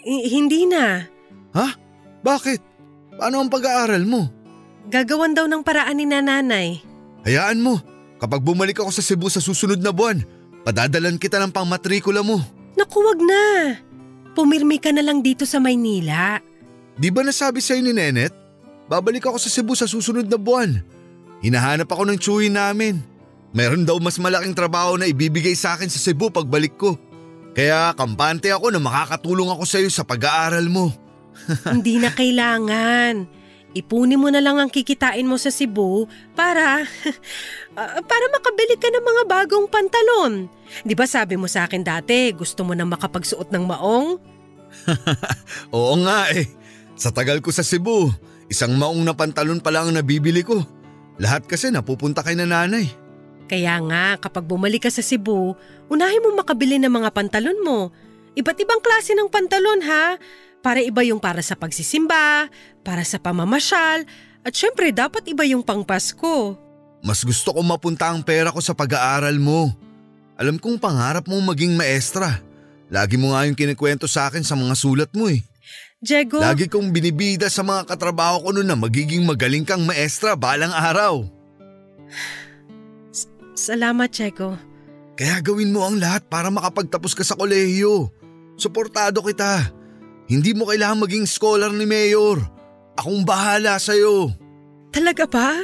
[0.00, 1.04] H- hindi na.
[1.52, 1.68] Ha?
[2.24, 2.60] Bakit?
[3.20, 4.32] Paano ang pag-aaral mo?
[4.88, 6.80] Gagawan daw ng paraan ni nanay.
[7.28, 7.84] Hayaan mo.
[8.16, 10.24] Kapag bumalik ako sa Cebu sa susunod na buwan,
[10.64, 12.40] padadalan kita ng pangmatrikula mo.
[12.80, 13.76] Naku, wag na.
[14.32, 16.40] Pumirmi ka na lang dito sa Maynila.
[16.96, 18.39] Di ba nasabi sa'yo ni Nenet?
[18.90, 20.82] Babalik ako sa Cebu sa susunod na buwan.
[21.46, 22.98] Hinahanap ako ng tsuhin namin.
[23.54, 26.98] Meron daw mas malaking trabaho na ibibigay sa akin sa Cebu pagbalik ko.
[27.54, 30.90] Kaya kampante ako na makakatulong ako sa iyo sa pag-aaral mo.
[31.70, 33.30] Hindi na kailangan.
[33.70, 36.82] Ipunin mo na lang ang kikitain mo sa Cebu para
[37.78, 40.50] ah, para makabili ka ng mga bagong pantalon.
[40.82, 44.18] 'Di ba sabi mo sa akin dati, gusto mo nang makapagsuot ng maong?
[45.78, 46.50] Oo nga eh.
[46.98, 48.10] Sa tagal ko sa Cebu,
[48.50, 50.60] isang maong na pantalon pa lang ang nabibili ko.
[51.22, 52.90] Lahat kasi napupunta kay nanay.
[53.46, 55.54] Kaya nga, kapag bumalik ka sa Cebu,
[55.90, 57.90] unahin mo makabili ng mga pantalon mo.
[58.34, 60.18] Iba't ibang klase ng pantalon ha.
[60.60, 62.46] Para iba yung para sa pagsisimba,
[62.86, 64.06] para sa pamamasyal,
[64.46, 66.54] at syempre dapat iba yung pangpasko.
[67.00, 69.72] Mas gusto ko mapunta ang pera ko sa pag-aaral mo.
[70.38, 72.40] Alam kong pangarap mong maging maestra.
[72.86, 75.42] Lagi mo nga yung kinikwento sa akin sa mga sulat mo eh.
[76.00, 80.72] Diego, Lagi kong binibida sa mga katrabaho ko noon na magiging magaling kang maestra balang
[80.72, 81.28] araw.
[83.52, 84.56] salamat Diego.
[85.20, 88.08] Kaya gawin mo ang lahat para makapagtapos ka sa kolehiyo.
[88.56, 89.68] Suportado kita.
[90.24, 92.40] Hindi mo kailangan maging scholar ni Mayor.
[92.96, 94.32] Akong bahala sa'yo.
[94.88, 95.60] Talaga ba?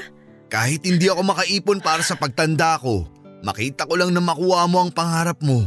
[0.52, 3.08] Kahit hindi ako makaipon para sa pagtanda ko,
[3.40, 5.64] makita ko lang na makuha mo ang pangarap mo.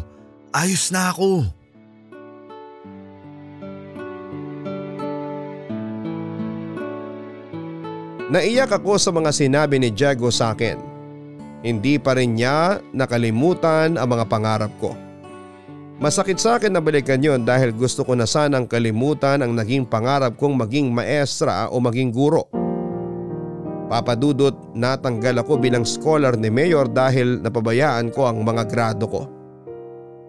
[0.53, 1.49] Ayos na ako.
[8.29, 10.77] Naiyak ako sa mga sinabi ni Diego sa akin.
[11.65, 14.93] Hindi pa rin niya nakalimutan ang mga pangarap ko.
[15.97, 20.37] Masakit sa akin na balikan yon dahil gusto ko na sanang kalimutan ang naging pangarap
[20.37, 22.45] kong maging maestra o maging guro.
[23.89, 29.21] Papadudot natanggal ako bilang scholar ni Mayor dahil napabayaan ko ang mga grado ko.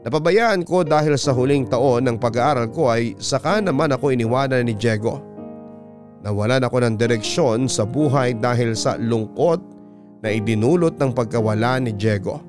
[0.09, 4.73] Napabayaan ko dahil sa huling taon ng pag-aaral ko ay saka naman ako iniwanan ni
[4.73, 5.30] Diego.
[6.21, 9.61] Nawalan ako ng direksyon sa buhay dahil sa lungkot
[10.21, 12.45] na idinulot ng pagkawala ni Diego.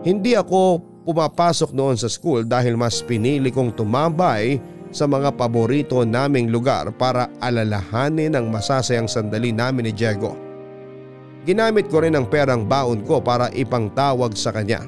[0.00, 4.56] Hindi ako pumapasok noon sa school dahil mas pinili kong tumambay
[4.88, 10.32] sa mga paborito naming lugar para alalahanin ang masasayang sandali namin ni Diego.
[11.44, 14.84] Ginamit ko rin ang perang baon ko para ipangtawag sa kanya.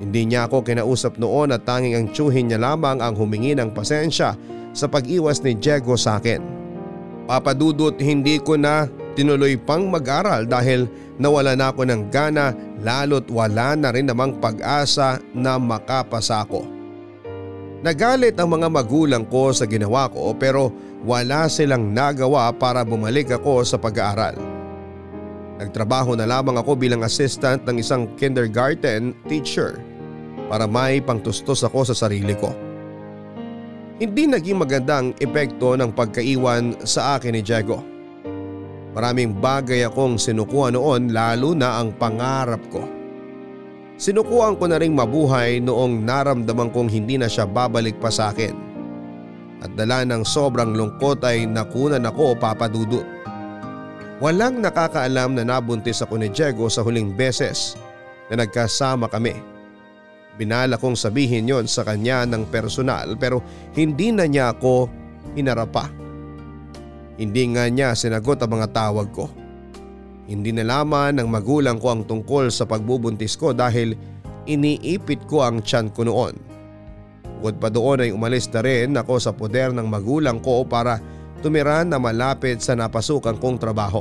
[0.00, 4.32] Hindi niya ako kinausap noon at tanging ang tsuhin niya lamang ang humingi ng pasensya
[4.72, 6.59] sa pag-iwas ni Diego sa akin.
[7.30, 12.50] Papadudot hindi ko na tinuloy pang mag-aral dahil nawala na ako ng gana
[12.82, 16.66] lalo't wala na rin namang pag-asa na makapasa ako.
[17.86, 20.74] Nagalit ang mga magulang ko sa ginawa ko pero
[21.06, 24.34] wala silang nagawa para bumalik ako sa pag-aaral.
[25.62, 29.78] Nagtrabaho na lamang ako bilang assistant ng isang kindergarten teacher
[30.50, 32.69] para may pangtustos ako sa sarili ko.
[34.00, 37.84] Hindi naging maganda ang epekto ng pagkaiwan sa akin ni Diego.
[38.96, 42.80] Maraming bagay akong sinukuha noon lalo na ang pangarap ko.
[44.00, 48.56] Sinukuhan ko na ring mabuhay noong naramdaman kong hindi na siya babalik pa sa akin.
[49.60, 53.04] At dala ng sobrang lungkot ay nakunan ako papadudot.
[54.24, 57.76] Walang nakakaalam na nabuntis ako ni Diego sa huling beses
[58.32, 59.59] na nagkasama kami.
[60.40, 63.44] Binala kong sabihin yon sa kanya ng personal pero
[63.76, 64.88] hindi na niya ako
[65.36, 65.84] hinarap pa.
[67.20, 69.28] Hindi nga niya sinagot ang mga tawag ko.
[70.24, 73.92] Hindi nalaman ng magulang ko ang tungkol sa pagbubuntis ko dahil
[74.48, 76.32] iniipit ko ang tiyan ko noon.
[77.44, 81.04] Bukod pa doon ay umalis na rin ako sa poder ng magulang ko para
[81.44, 84.00] tumira na malapit sa napasukan kong trabaho.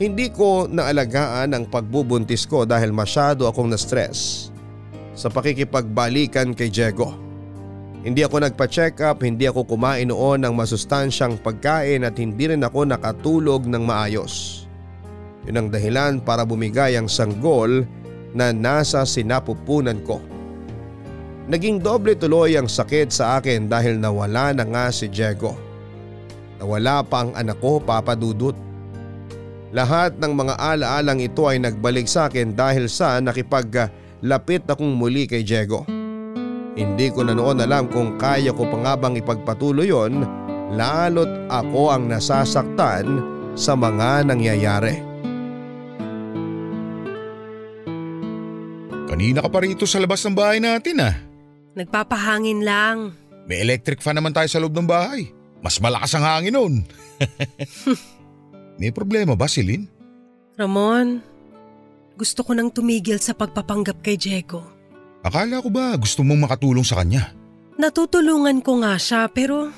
[0.00, 4.55] Hindi ko naalagaan ang pagbubuntis ko dahil masyado akong na-stress
[5.16, 7.16] sa pakikipagbalikan kay Diego.
[8.06, 12.86] Hindi ako nagpa-check up, hindi ako kumain noon ng masustansyang pagkain at hindi rin ako
[12.86, 14.62] nakatulog ng maayos.
[15.48, 17.82] Yun ang dahilan para bumigay ang sanggol
[18.30, 20.22] na nasa sinapupunan ko.
[21.50, 25.54] Naging doble tuloy ang sakit sa akin dahil nawala na nga si Diego.
[26.62, 28.54] Nawala pa ang anak ko, Papa Dudut.
[29.74, 33.18] Lahat ng mga alaalang ito ay nagbalik sa akin dahil sa
[34.22, 35.84] nakipaglapit akong muli kay Diego.
[36.76, 40.24] Hindi ko na noon alam kung kaya ko pa nga bang ipagpatuloy yon
[40.76, 43.06] lalo't ako ang nasasaktan
[43.56, 45.00] sa mga nangyayari.
[49.08, 51.16] Kanina ka pa rito sa labas ng bahay natin ah.
[51.72, 53.16] Nagpapahangin lang.
[53.48, 55.32] May electric fan naman tayo sa loob ng bahay.
[55.64, 56.74] Mas malakas ang hangin nun.
[58.80, 59.88] May problema ba, Celine?
[60.60, 61.24] Ramon,
[62.16, 64.64] gusto ko nang tumigil sa pagpapanggap kay Diego.
[65.20, 67.36] Akala ko ba gusto mong makatulong sa kanya?
[67.76, 69.68] Natutulungan ko nga siya pero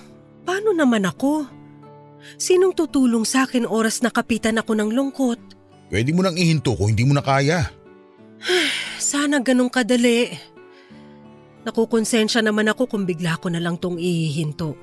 [0.46, 1.50] paano naman ako?
[2.38, 5.40] Sinong tutulong sa akin oras na kapitan ako ng lungkot?
[5.90, 7.74] Pwede mo nang ihinto kung hindi mo na kaya.
[9.02, 10.30] Sana ganun kadali.
[11.66, 14.78] Nakukonsensya naman ako kung bigla ko na lang tong ihihinto.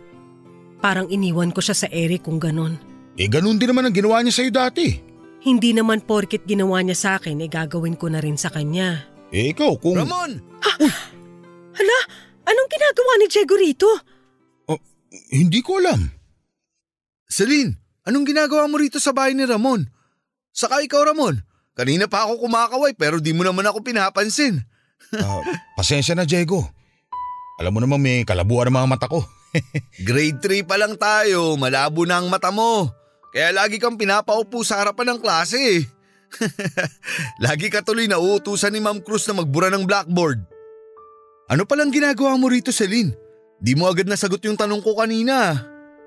[0.84, 2.76] Parang iniwan ko siya sa Eric kung ganun.
[3.16, 5.15] Eh ganun din naman ang ginawa niya sa'yo dati.
[5.46, 9.06] Hindi naman porkit ginawa niya sa akin, eh gagawin ko na rin sa kanya.
[9.30, 9.94] Eh ikaw kung…
[9.94, 10.42] Ramon!
[11.76, 12.00] Hala,
[12.50, 13.90] anong ginagawa ni Diego rito?
[15.30, 16.02] Hindi ko alam.
[17.30, 17.78] Celine,
[18.10, 19.86] anong ginagawa mo rito sa bahay ni Ramon?
[20.50, 21.46] Saka ikaw Ramon,
[21.78, 24.66] kanina pa ako kumakaway pero di mo naman ako pinapansin.
[25.14, 25.46] Ah,
[25.78, 26.66] pasensya na, Diego.
[27.62, 29.22] Alam mo naman may kalabuan ang mga mata ko.
[30.08, 32.90] Grade 3 pa lang tayo, malabo na ang mata mo.
[33.36, 35.84] Kaya lagi kang pinapaupo sa harapan ng klase eh.
[37.44, 40.40] lagi ka tuloy na uutusan ni Ma'am Cruz na magbura ng blackboard.
[41.52, 43.12] Ano palang ginagawa mo rito, Celine?
[43.60, 45.52] Di mo agad nasagot yung tanong ko kanina.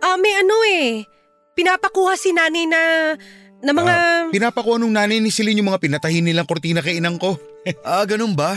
[0.00, 1.04] Ah, may ano eh.
[1.52, 2.80] Pinapakuha si nanay na,
[3.60, 3.92] na mga…
[3.92, 7.36] Ah, pinapakuha nung nanay ni Celine yung mga pinatahin nilang kortina kay inang ko.
[7.84, 8.56] ah, ganun ba?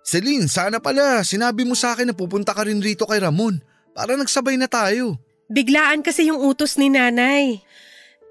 [0.00, 3.60] Celine, sana pala sinabi mo sa akin na pupunta ka rin rito kay Ramon.
[3.92, 5.20] Para nagsabay na tayo.
[5.52, 7.60] Biglaan kasi yung utos ni nanay.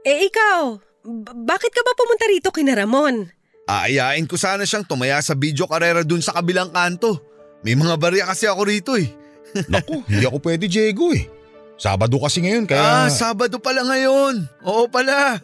[0.07, 3.27] Eh ikaw, b- bakit ka ba pumunta rito kina Ramon?
[3.67, 7.19] Aayain ko sana siyang tumaya sa video karera dun sa kabilang kanto.
[7.59, 9.11] May mga barya kasi ako rito eh.
[9.71, 11.27] Naku, hindi ako pwede, Diego eh.
[11.75, 12.79] Sabado kasi ngayon kaya…
[12.79, 14.47] Ah, Sabado pala ngayon.
[14.63, 15.43] Oo pala.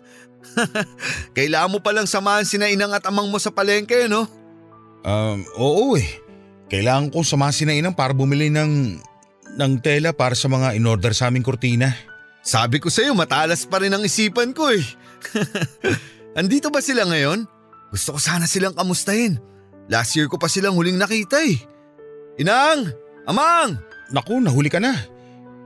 [1.38, 4.32] Kailangan mo palang samahan sina inang at amang mo sa palengke, no?
[5.04, 6.08] Um, oo eh.
[6.71, 8.97] Kailangan kong samahan si Nainang para bumili ng,
[9.60, 11.91] ng tela para sa mga in-order sa aming kurtina.
[12.43, 14.84] Sabi ko sa'yo, matalas pa rin ang isipan ko eh.
[16.39, 17.47] Andito ba sila ngayon?
[17.88, 19.39] Gusto ko sana silang kamustahin.
[19.88, 21.56] Last year ko pa silang huling nakita eh.
[22.43, 22.91] Inang!
[23.23, 23.79] Amang!
[24.12, 24.91] Naku, nahuli ka na.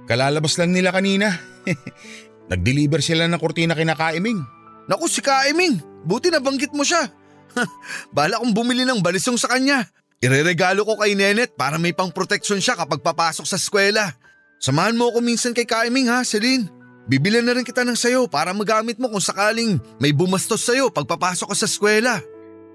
[0.06, 1.34] Kalalabas lang nila kanina.
[2.54, 4.40] Nag-deliver sila ng kurtina kina Kaiming.
[4.86, 7.10] Naku si Kaiming, buti nabanggit mo siya.
[8.16, 9.84] Bala kong bumili ng balisong sa kanya.
[10.22, 14.14] Ireregalo ko kay Nenet para may pang protection siya kapag papasok sa eskwela.
[14.58, 16.70] Samahan mo ako minsan kay Kaiming ha, Celine.
[17.08, 21.54] Bibilan na rin kita ng sayo para magamit mo kung sakaling may bumastos sayo pagpapasok
[21.54, 22.20] ka sa eskwela.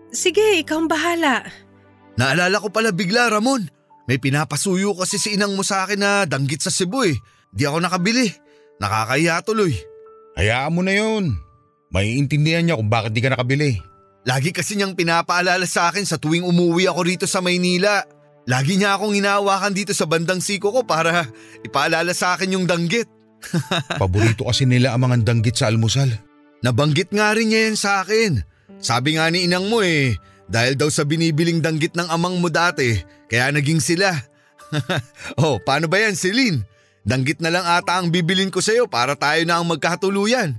[0.09, 1.45] Sige, ikaw ang bahala.
[2.17, 3.69] Naalala ko pala bigla Ramon.
[4.09, 7.17] May pinapasuyo kasi si inang mo sa akin na danggit sa Cebu eh.
[7.53, 8.33] Di ako nakabili.
[8.81, 9.77] Nakakahiya tuloy.
[10.37, 11.37] Hayaan mo na yun.
[11.93, 13.77] Maiintindihan niya kung bakit di ka nakabili.
[14.25, 18.01] Lagi kasi niyang pinapaalala sa akin sa tuwing umuwi ako rito sa Maynila.
[18.51, 21.31] Lagi niya akong inawakan dito sa bandang siko ko para
[21.63, 23.07] ipaalala sa akin yung danggit.
[24.03, 26.11] Paborito kasi nila ang mga danggit sa almusal.
[26.63, 28.43] Nabanggit nga rin niya yan sa akin.
[28.83, 30.19] Sabi nga ni inang mo eh,
[30.51, 32.99] dahil daw sa binibiling danggit ng amang mo dati,
[33.31, 34.11] kaya naging sila.
[35.43, 36.67] oh, paano ba yan, Celine?
[37.03, 40.55] Danggit na lang ata ang bibilin ko sa'yo para tayo na ang magkatuluyan.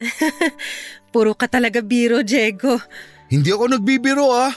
[1.12, 2.80] Puro ka talaga biro, Diego.
[3.28, 4.52] Hindi ako nagbibiro ah.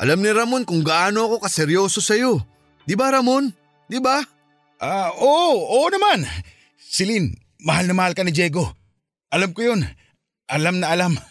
[0.00, 2.40] Alam ni Ramon kung gaano ako kaseryoso sa'yo.
[2.88, 3.52] Di ba Ramon?
[3.90, 4.22] Di ba?
[4.82, 6.24] Ah, oo, oo naman.
[6.78, 8.66] Celine, mahal na mahal ka ni Diego.
[9.30, 9.84] Alam ko yun.
[10.50, 11.14] Alam na alam.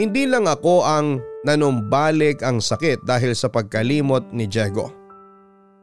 [0.00, 4.88] Hindi lang ako ang nanumbalik ang sakit dahil sa pagkalimot ni Diego.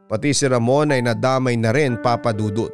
[0.10, 2.74] Pati si Ramon ay nadamay na rin papadudot.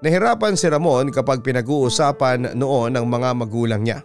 [0.00, 4.00] Nahirapan si Ramon kapag pinag-uusapan noon ng mga magulang niya.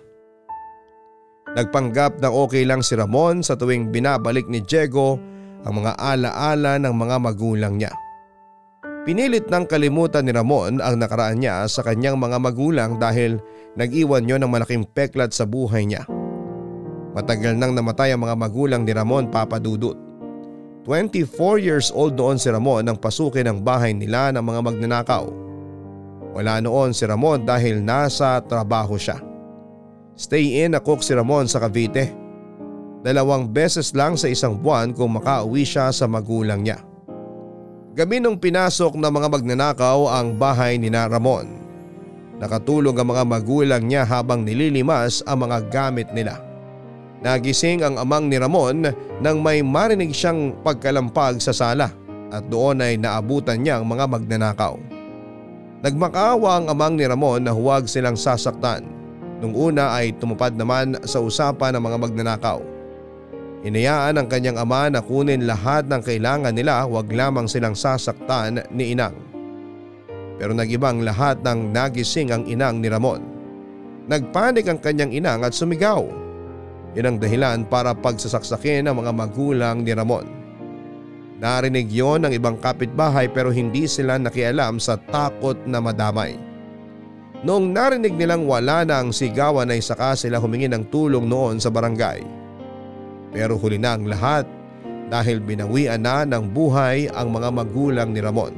[1.55, 5.15] Nagpanggap na okay lang si Ramon sa tuwing binabalik ni Diego
[5.63, 7.95] ang mga alaala ng mga magulang niya.
[9.07, 13.39] Pinilit ng kalimutan ni Ramon ang nakaraan niya sa kanyang mga magulang dahil
[13.79, 16.03] nag-iwan yon ng malaking peklat sa buhay niya.
[17.15, 19.95] Matagal nang namatay ang mga magulang ni Ramon papadudot.
[20.83, 25.44] 24 years old noon si Ramon nang pasukin ang bahay nila ng mga magnanakaw.
[26.35, 29.23] Wala noon si Ramon dahil nasa trabaho siya.
[30.19, 32.11] Stay in na cook si Ramon sa Cavite.
[33.07, 36.83] Dalawang beses lang sa isang buwan kung makauwi siya sa magulang niya.
[37.95, 41.47] Gabi nung pinasok ng mga magnanakaw ang bahay ni na Ramon.
[42.43, 46.43] Nakatulong ang mga magulang niya habang nililimas ang mga gamit nila.
[47.23, 48.91] Nagising ang amang ni Ramon
[49.23, 51.95] nang may marinig siyang pagkalampag sa sala
[52.27, 54.94] at doon ay naabutan niya ang mga magnanakaw.
[55.83, 58.87] Nagmakaawa ang amang ni Ramon na huwag silang sasaktan.
[59.43, 62.59] Nung una ay tumupad naman sa usapan ng mga magnanakaw.
[63.65, 68.95] Hinayaan ang kanyang ama na kunin lahat ng kailangan nila wag lamang silang sasaktan ni
[68.95, 69.17] Inang.
[70.35, 73.23] Pero nagibang lahat ng nagising ang inang ni Ramon.
[74.05, 76.03] Nagpanik ang kanyang inang at sumigaw.
[76.95, 80.44] Yan ang dahilan para pagsasaksakin ng mga magulang ni Ramon.
[81.35, 86.39] Narinig yon ng ibang kapitbahay pero hindi sila nakialam sa takot na madamay.
[87.43, 91.67] Noong narinig nilang wala na ang sigawan ay saka sila humingi ng tulong noon sa
[91.67, 92.23] barangay.
[93.35, 94.47] Pero huli na ang lahat
[95.11, 98.55] dahil binawian na ng buhay ang mga magulang ni Ramon.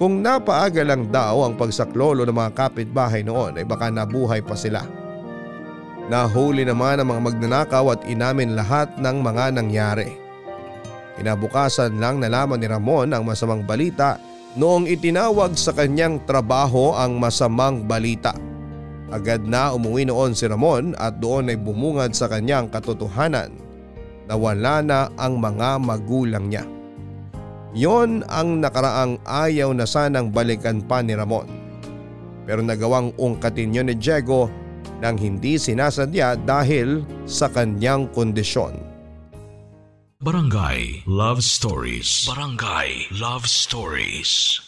[0.00, 4.80] Kung napaaga lang daw ang pagsaklolo ng mga kapitbahay noon ay baka nabuhay pa sila.
[6.08, 10.19] Nahuli naman ang mga magnanakaw at inamin lahat ng mga nangyari.
[11.18, 14.20] Kinabukasan lang nalaman ni Ramon ang masamang balita
[14.54, 18.34] noong itinawag sa kanyang trabaho ang masamang balita.
[19.10, 23.50] Agad na umuwi noon si Ramon at doon ay bumungad sa kanyang katotohanan
[24.30, 26.62] na wala na ang mga magulang niya.
[27.74, 31.46] Yon ang nakaraang ayaw na sanang balikan pa ni Ramon.
[32.46, 34.50] Pero nagawang ungkatin yun ni Diego
[34.98, 38.89] nang hindi sinasadya dahil sa kanyang kondisyon.
[40.20, 44.60] Barangay Love Stories Barangay Love Stories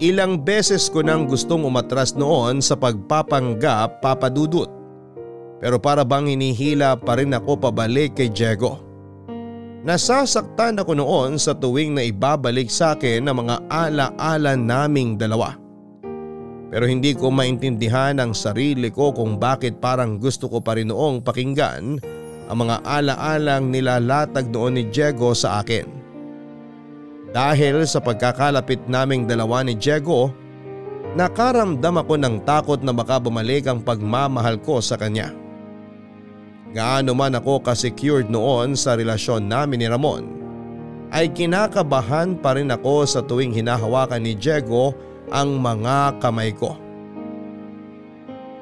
[0.00, 4.72] Ilang beses ko nang gustong umatras noon sa pagpapanggap papadudot.
[5.60, 8.80] Pero para bang hinihila pa rin ako pabalik kay Diego.
[9.84, 15.52] Nasasaktan ako noon sa tuwing na ibabalik sa akin ang mga ala-ala naming dalawa.
[16.72, 21.20] Pero hindi ko maintindihan ang sarili ko kung bakit parang gusto ko pa rin noong
[21.20, 22.00] pakinggan
[22.48, 25.86] ang mga ala-alang nilalatag noon ni Diego sa akin.
[27.34, 30.30] Dahil sa pagkakalapit naming dalawa ni Diego,
[31.18, 35.34] nakaramdam ako ng takot na baka bumalik ang pagmamahal ko sa kanya.
[36.74, 40.24] Gaano man ako ka-secured noon sa relasyon namin ni Ramon,
[41.14, 44.94] ay kinakabahan pa rin ako sa tuwing hinahawakan ni Diego
[45.30, 46.83] ang mga kamay ko.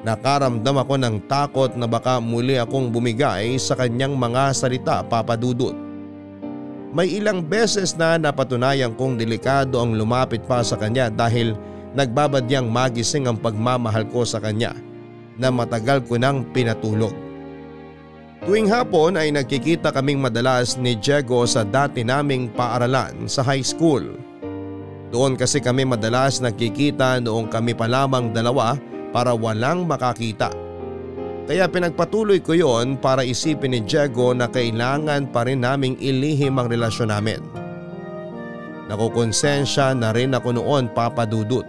[0.03, 5.71] Nakaramdam ako ng takot na baka muli akong bumigay sa kanyang mga salita papadudot.
[6.91, 11.55] May ilang beses na napatunayan kong delikado ang lumapit pa sa kanya dahil
[11.95, 14.75] nagbabadyang magising ang pagmamahal ko sa kanya
[15.39, 17.15] na matagal ko nang pinatulog.
[18.43, 24.03] Tuwing hapon ay nagkikita kaming madalas ni Diego sa dati naming paaralan sa high school.
[25.15, 28.75] Doon kasi kami madalas nagkikita noong kami pa lamang dalawa
[29.13, 30.49] para walang makakita.
[31.43, 36.71] Kaya pinagpatuloy ko yon para isipin ni Diego na kailangan pa rin naming ilihim ang
[36.71, 37.39] relasyon namin.
[38.89, 41.67] Nakukonsensya na rin ako noon papadudot.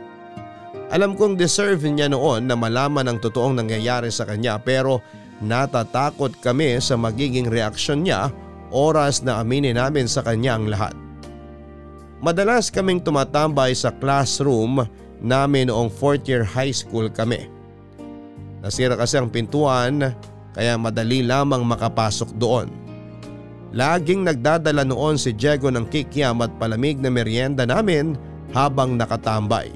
[0.94, 5.02] Alam kong deserve niya noon na malaman ang totoong nangyayari sa kanya pero
[5.42, 8.30] natatakot kami sa magiging reaksyon niya
[8.70, 10.94] oras na aminin namin sa kanya ang lahat.
[12.22, 14.86] Madalas kaming tumatambay sa classroom
[15.22, 17.46] namin noong 4th year high school kami.
[18.64, 20.16] Nasira kasi ang pintuan
[20.56, 22.72] kaya madali lamang makapasok doon.
[23.74, 28.14] Laging nagdadala noon si Diego ng kikiam at palamig na merienda namin
[28.54, 29.68] habang nakatambay.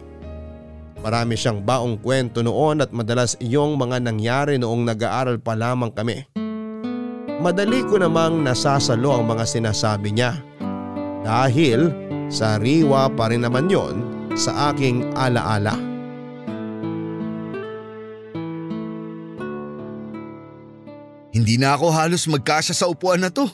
[1.02, 6.26] Marami siyang baong kwento noon at madalas iyong mga nangyari noong nag-aaral pa lamang kami.
[7.38, 10.34] Madali ko namang nasasalo ang mga sinasabi niya
[11.22, 11.90] dahil
[12.30, 15.72] sariwa pa rin naman yon sa aking alaala.
[15.76, 15.88] -ala.
[21.38, 23.46] Hindi na ako halos magkasya sa upuan na to.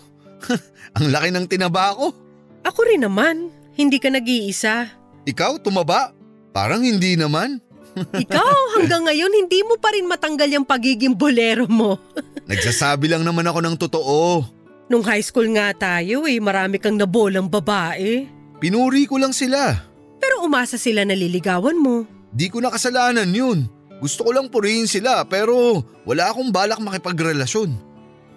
[0.99, 2.17] Ang laki ng tinaba ko.
[2.65, 3.53] Ako rin naman.
[3.77, 4.89] Hindi ka nag-iisa.
[5.29, 6.17] Ikaw tumaba?
[6.57, 7.61] Parang hindi naman.
[8.25, 12.01] Ikaw hanggang ngayon hindi mo pa rin matanggal yung pagiging bolero mo.
[12.51, 14.43] Nagsasabi lang naman ako ng totoo.
[14.89, 18.25] Nung high school nga tayo eh, marami kang nabolang babae.
[18.65, 19.93] Pinuri ko lang sila.
[20.25, 22.09] Pero umasa sila na liligawan mo.
[22.33, 23.69] Di ko na kasalanan yun.
[24.01, 27.77] Gusto ko lang purihin sila pero wala akong balak makipagrelasyon.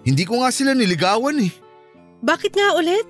[0.04, 1.52] Hindi ko nga sila niligawan eh.
[2.20, 3.08] Bakit nga ulit?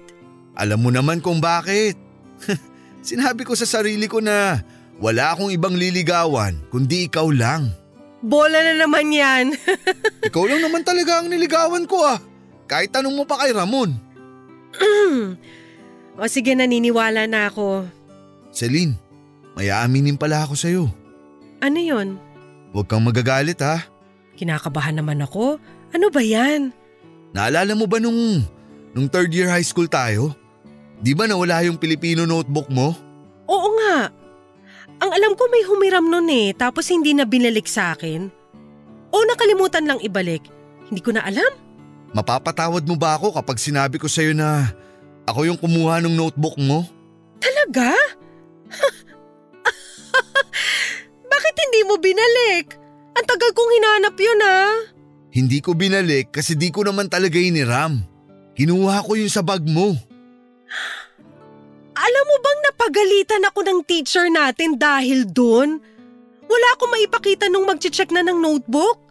[0.55, 1.99] Alam mo naman kung bakit.
[3.03, 4.63] Sinabi ko sa sarili ko na
[5.03, 7.75] wala akong ibang liligawan kundi ikaw lang.
[8.23, 9.55] Bola na naman yan.
[10.31, 12.19] Ikaw lang naman talaga ang niligawan ko ah.
[12.67, 13.95] Kahit tanong mo pa kay Ramon.
[16.19, 17.98] o sige, naniniwala na ako.
[18.51, 18.97] Celine,
[19.55, 20.85] may aaminin pala ako sa'yo.
[21.59, 22.17] Ano yon?
[22.73, 23.83] Huwag kang magagalit ha.
[24.39, 25.59] Kinakabahan naman ako.
[25.91, 26.71] Ano ba yan?
[27.35, 28.45] Naalala mo ba nung,
[28.95, 30.33] nung third year high school tayo?
[31.03, 32.95] Di ba nawala yung Filipino notebook mo?
[33.49, 34.11] Oo nga.
[34.99, 38.27] Ang alam ko may humiram nun eh, tapos hindi na binalik sa akin.
[39.15, 40.43] O nakalimutan lang ibalik.
[40.91, 41.53] Hindi ko na alam.
[42.13, 44.73] Mapapatawad mo ba ako kapag sinabi ko sa'yo na
[45.29, 46.89] ako yung kumuha ng notebook mo?
[47.39, 47.93] Talaga?
[51.33, 52.79] Bakit hindi mo binalik?
[53.19, 54.73] Ang tagal kong hinanap yun ah.
[55.35, 58.01] Hindi ko binalik kasi di ko naman talaga iniram.
[58.59, 59.95] Kinuha ko yun sa bag mo.
[61.99, 65.83] Alam mo bang napagalitan ako ng teacher natin dahil doon?
[66.49, 69.09] Wala akong maipakita nung mag-check na ng notebook.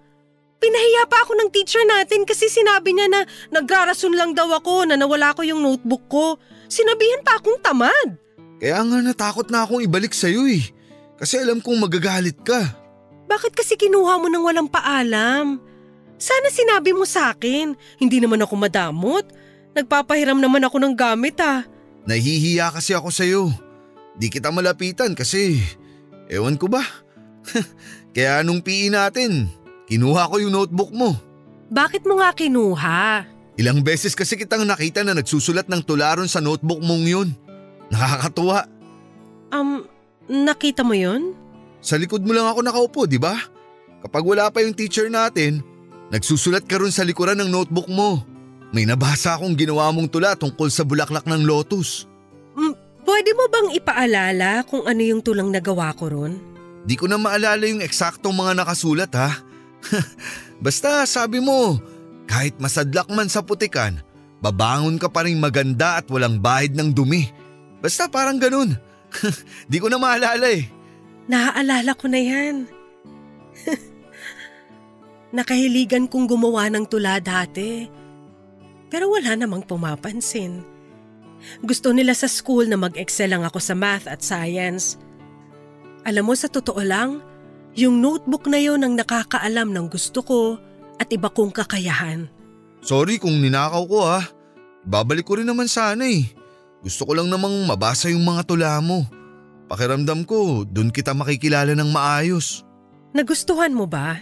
[0.57, 3.21] Pinahiya pa ako ng teacher natin kasi sinabi niya na
[3.53, 6.25] nagrarason lang daw ako na nawala ko yung notebook ko.
[6.65, 8.17] Sinabihan pa akong tamad.
[8.57, 10.65] Kaya nga natakot na akong ibalik sa'yo eh.
[11.17, 12.73] Kasi alam kong magagalit ka.
[13.29, 15.61] Bakit kasi kinuha mo nang walang paalam?
[16.17, 17.77] Sana sinabi mo sa akin.
[18.01, 19.25] Hindi naman ako madamot.
[19.77, 21.65] Nagpapahiram naman ako ng gamit ah.
[22.09, 23.43] Nahihiya kasi ako sa'yo.
[24.17, 25.61] Di kita malapitan kasi
[26.33, 26.81] ewan ko ba.
[28.17, 29.45] Kaya nung PE natin,
[29.85, 31.13] kinuha ko yung notebook mo.
[31.69, 33.27] Bakit mo nga kinuha?
[33.57, 37.29] Ilang beses kasi kitang nakita na nagsusulat ng tularon sa notebook mong yun.
[37.93, 38.67] Nakakatuwa.
[39.51, 39.87] Um,
[40.27, 41.31] nakita mo yun?
[41.79, 43.37] Sa likod mo lang ako nakaupo, di ba?
[44.03, 45.63] Kapag wala pa yung teacher natin,
[46.11, 48.21] nagsusulat ka ron sa likuran ng notebook mo.
[48.75, 52.03] May nabasa akong ginawa mong tula tungkol sa bulaklak ng lotus.
[52.59, 52.75] Mm,
[53.07, 56.33] pwede mo bang ipaalala kung ano yung tulang nagawa ko ron?
[56.83, 59.31] Di ko na maalala yung eksaktong mga nakasulat ha.
[60.63, 61.79] Basta sabi mo,
[62.27, 64.03] kahit masadlak man sa putikan,
[64.43, 67.31] babangon ka pa rin maganda at walang bahid ng dumi.
[67.81, 68.73] Basta parang ganun.
[69.71, 70.67] Di ko na maalala eh.
[71.27, 72.55] Naaalala ko na yan.
[75.37, 77.85] Nakahiligan kong gumawa ng tula dati.
[78.87, 80.63] Pero wala namang pumapansin.
[81.61, 84.97] Gusto nila sa school na mag-excel lang ako sa math at science.
[86.07, 87.19] Alam mo sa totoo lang,
[87.77, 90.41] yung notebook na yon ang nakakaalam ng gusto ko
[90.97, 92.25] at iba kong kakayahan.
[92.81, 94.21] Sorry kung ninakaw ko ha.
[94.87, 96.31] Babalik ko rin naman sana eh.
[96.85, 99.05] Gusto ko lang namang mabasa yung mga tula mo.
[99.67, 102.63] Pakiramdam ko, dun kita makikilala ng maayos.
[103.11, 104.21] Nagustuhan mo ba?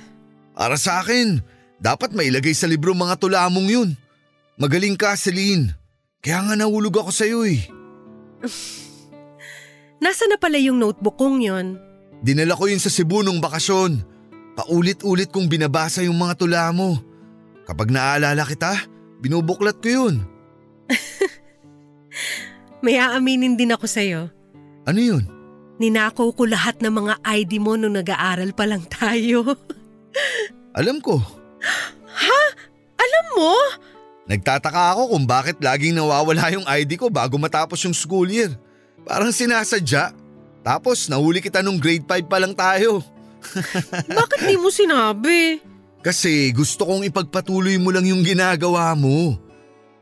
[0.56, 1.44] Para sa akin,
[1.78, 3.90] dapat mailagay sa libro mga tula mong yun.
[4.56, 5.76] Magaling ka, Celine.
[6.24, 7.62] Kaya nga nahulog ako sa'yo eh.
[10.04, 11.78] Nasa na pala yung notebook kong yon?
[12.24, 14.02] Dinala ko yun sa Cebu nung bakasyon.
[14.56, 16.98] Paulit-ulit kong binabasa yung mga tula mo.
[17.68, 18.88] Kapag naaalala kita,
[19.20, 20.16] binubuklat ko yun.
[22.86, 24.30] May aaminin din ako sa'yo.
[24.86, 25.24] Ano yun?
[25.82, 29.58] Ninakaw ko lahat ng mga ID mo nung nag-aaral pa lang tayo.
[30.78, 31.20] Alam ko.
[32.06, 32.42] ha?
[32.96, 33.52] Alam mo?
[34.26, 38.54] Nagtataka ako kung bakit laging nawawala yung ID ko bago matapos yung school year.
[39.06, 40.16] Parang sinasadya.
[40.66, 43.06] Tapos nahuli kita nung grade 5 pa lang tayo.
[44.18, 45.62] Bakit di mo sinabi?
[46.02, 49.38] Kasi gusto kong ipagpatuloy mo lang yung ginagawa mo.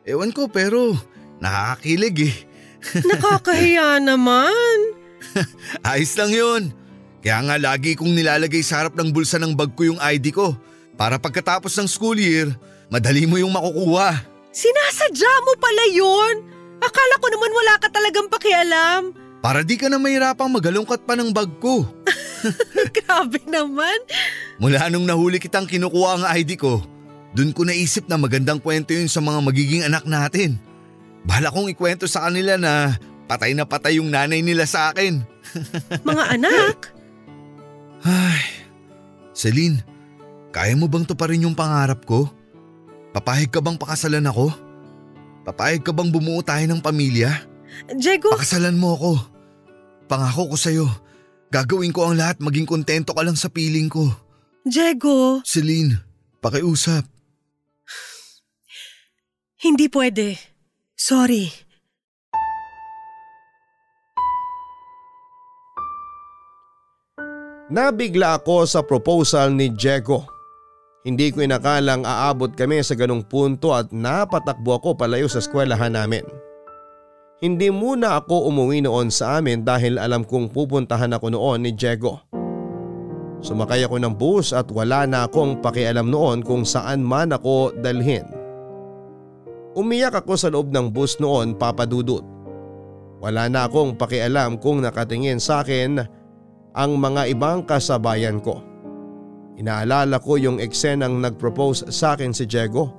[0.07, 0.95] Ewan ko pero
[1.43, 2.35] nakakakilig eh.
[3.11, 4.79] Nakakahiya naman.
[5.87, 6.63] Ayos lang yun.
[7.23, 10.55] Kaya nga lagi kong nilalagay sa harap ng bulsa ng bag ko yung ID ko.
[10.99, 12.51] Para pagkatapos ng school year,
[12.91, 14.23] madali mo yung makukuha.
[14.53, 16.35] Sinasadya mo pala yun?
[16.83, 19.15] Akala ko naman wala ka talagang pakialam.
[19.39, 21.87] Para di ka na mahirapang magalungkat pa ng bag ko.
[22.99, 24.03] Grabe naman.
[24.59, 26.83] Mula nung nahuli kitang kinukuha ang ID ko,
[27.31, 30.59] dun ko naisip na magandang kwento yun sa mga magiging anak natin.
[31.23, 35.23] Bahala kong ikwento sa kanila na patay na patay yung nanay nila sa akin.
[36.07, 36.91] mga anak?
[38.03, 38.43] Ay,
[39.31, 39.79] Celine,
[40.51, 42.27] kaya mo bang tuparin yung pangarap ko?
[43.15, 44.51] Papayag ka bang pakasalan ako?
[45.47, 47.47] Papayag ka bang bumuo tayo ng pamilya?
[47.95, 48.31] Diego…
[48.35, 49.13] Pakasalan mo ako.
[50.11, 50.87] Pangako ko sa'yo,
[51.49, 54.11] gagawin ko ang lahat maging kontento ka lang sa piling ko.
[54.67, 55.39] Diego…
[55.47, 56.03] Celine,
[56.43, 57.07] pakiusap.
[59.63, 60.52] Hindi pwede.
[60.93, 61.49] Sorry.
[67.73, 70.29] Nabigla ako sa proposal ni Diego.
[71.03, 76.21] Hindi ko inakalang aabot kami sa ganong punto at napatakbo ako palayo sa eskwelahan namin.
[77.41, 82.23] Hindi muna ako umuwi noon sa amin dahil alam kong pupuntahan ako noon ni Diego.
[83.43, 88.42] Sumakay ako ng bus at wala na akong pakialam noon kung saan man ako dalhin.
[89.73, 92.21] Umiyak ako sa loob ng bus noon papadudot.
[93.17, 95.97] Wala na akong pakialam kung nakatingin sa akin
[96.77, 98.61] ang mga ibang kasabayan ko.
[99.57, 102.89] Inaalala ko yung eksenang nag-propose sa akin si Diego.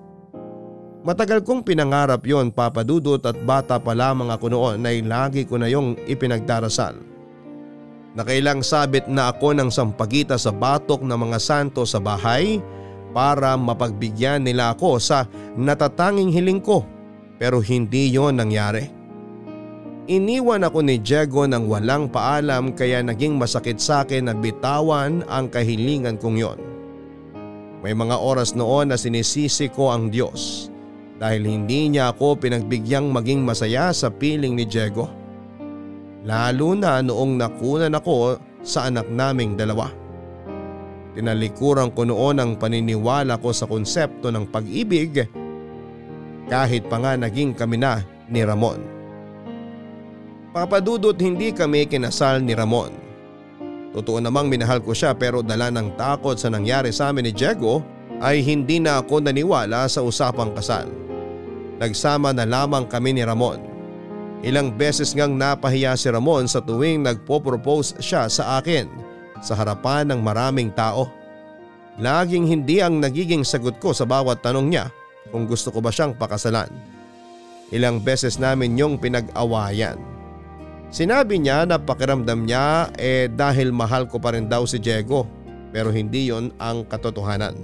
[1.04, 5.68] Matagal kong pinangarap yon papadudot at bata pa lamang ako noon ay lagi ko na
[5.68, 6.96] yung ipinagdarasal.
[8.14, 12.62] Nakailang sabit na ako ng sampagita sa batok ng mga santo sa bahay
[13.14, 16.82] para mapagbigyan nila ako sa natatanging hiling ko
[17.38, 18.90] pero hindi yon nangyari.
[20.04, 25.48] Iniwan ako ni Diego ng walang paalam kaya naging masakit sa akin na bitawan ang
[25.48, 26.60] kahilingan kong yon.
[27.80, 30.68] May mga oras noon na sinisisi ko ang Diyos
[31.16, 35.08] dahil hindi niya ako pinagbigyan maging masaya sa piling ni Diego.
[36.24, 40.03] Lalo na noong nakunan ako sa anak naming dalawa.
[41.14, 45.30] Tinalikuran ko noon ang paniniwala ko sa konsepto ng pag-ibig
[46.50, 48.82] kahit pa nga naging kami na ni Ramon.
[50.50, 52.90] Papadudot hindi kami kinasal ni Ramon.
[53.94, 57.78] Totoo namang minahal ko siya pero dala ng takot sa nangyari sa amin ni Diego
[58.18, 60.90] ay hindi na ako naniwala sa usapang kasal.
[61.78, 63.62] Nagsama na lamang kami ni Ramon.
[64.42, 69.13] Ilang beses ngang napahiya si Ramon sa tuwing nagpo-propose siya sa akin
[69.44, 71.12] sa harapan ng maraming tao.
[72.00, 74.88] Laging hindi ang nagiging sagot ko sa bawat tanong niya
[75.28, 76.72] kung gusto ko ba siyang pakasalan.
[77.68, 80.00] Ilang beses namin yung pinag-awayan.
[80.88, 85.28] Sinabi niya na pakiramdam niya eh dahil mahal ko pa rin daw si Diego
[85.74, 87.58] pero hindi yon ang katotohanan.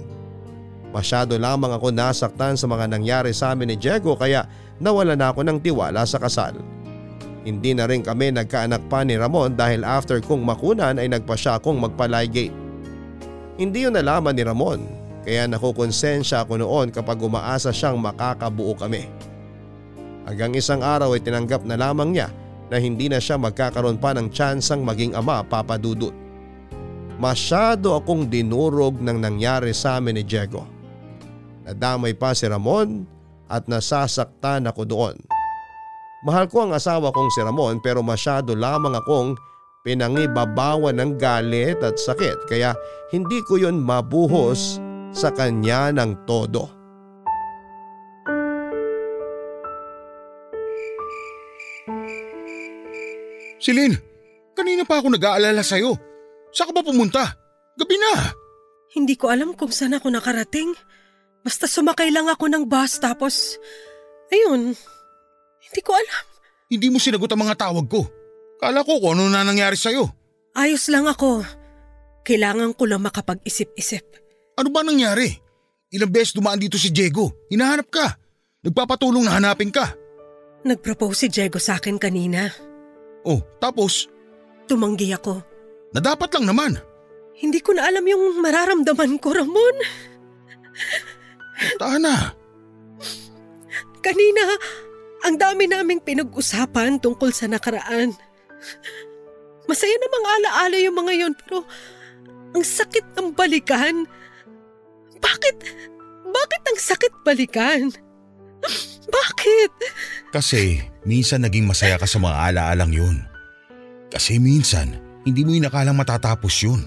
[0.91, 4.43] Masyado lamang ako nasaktan sa mga nangyari sa amin ni Diego kaya
[4.83, 6.59] nawala na ako ng tiwala sa kasal.
[7.41, 11.57] Hindi na rin kami nagkaanak pa ni Ramon dahil after kong makunan ay nagpa siya
[11.57, 12.53] akong magpalaygate.
[13.57, 14.81] Hindi yun nalaman ni Ramon
[15.25, 19.09] kaya nakukonsensya ako noon kapag umaasa siyang makakabuo kami.
[20.25, 22.29] Hanggang isang araw ay tinanggap na lamang niya
[22.69, 26.13] na hindi na siya magkakaroon pa ng tsansang maging ama papadudot.
[27.21, 30.65] Masyado akong dinurog ng nangyari sa amin ni Diego.
[31.65, 33.05] Nadamay pa si Ramon
[33.45, 35.15] at nasasaktan ako doon.
[36.21, 39.33] Mahal ko ang asawa kong si Ramon pero masyado lamang akong
[39.81, 42.77] pinangibabawan ng galit at sakit kaya
[43.09, 44.77] hindi ko yon mabuhos
[45.09, 46.69] sa kanya ng todo.
[53.61, 53.93] Celine,
[54.57, 55.93] kanina pa ako nag-aalala sa'yo.
[56.49, 57.23] Saan ka ba pumunta?
[57.77, 58.33] Gabi na.
[58.93, 60.73] Hindi ko alam kung saan ako nakarating.
[61.45, 63.61] Basta sumakay lang ako ng bus tapos…
[64.33, 64.73] Ayun,
[65.71, 66.23] hindi ko alam.
[66.67, 68.03] Hindi mo sinagot ang mga tawag ko.
[68.59, 70.11] Kala ko kung ano na nangyari sa'yo.
[70.53, 71.47] Ayos lang ako.
[72.27, 74.03] Kailangan ko lang makapag-isip-isip.
[74.59, 75.31] Ano ba nangyari?
[75.91, 77.31] Ilang beses dumaan dito si Diego.
[77.49, 78.19] Hinahanap ka.
[78.61, 79.95] Nagpapatulong na hanapin ka.
[80.61, 82.51] Nag-propose si Diego sa akin kanina.
[83.25, 84.05] Oh, tapos?
[84.69, 85.41] Tumanggi ako.
[85.95, 86.77] Na dapat lang naman.
[87.41, 89.75] Hindi ko na alam yung mararamdaman ko, Ramon.
[91.81, 92.37] Tana.
[94.05, 94.43] Kanina,
[95.21, 98.13] ang dami naming pinag-usapan tungkol sa nakaraan.
[99.69, 101.63] Masaya namang alaala yung mga yon pero
[102.51, 104.03] ang sakit ng balikan.
[105.21, 105.55] Bakit?
[106.27, 107.93] Bakit ang sakit balikan?
[109.07, 109.71] Bakit?
[110.33, 113.17] Kasi minsan naging masaya ka sa mga alaalang yun.
[114.11, 116.81] Kasi minsan, hindi mo inakalang matatapos yun.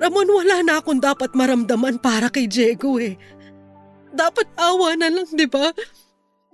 [0.00, 3.14] Ramon, wala na akong dapat maramdaman para kay Diego eh.
[4.10, 5.70] Dapat awa na lang, di ba?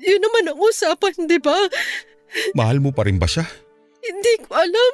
[0.03, 1.55] Yun naman ang usapan, di ba?
[2.59, 3.47] Mahal mo pa rin ba siya?
[4.03, 4.93] Hindi ko alam.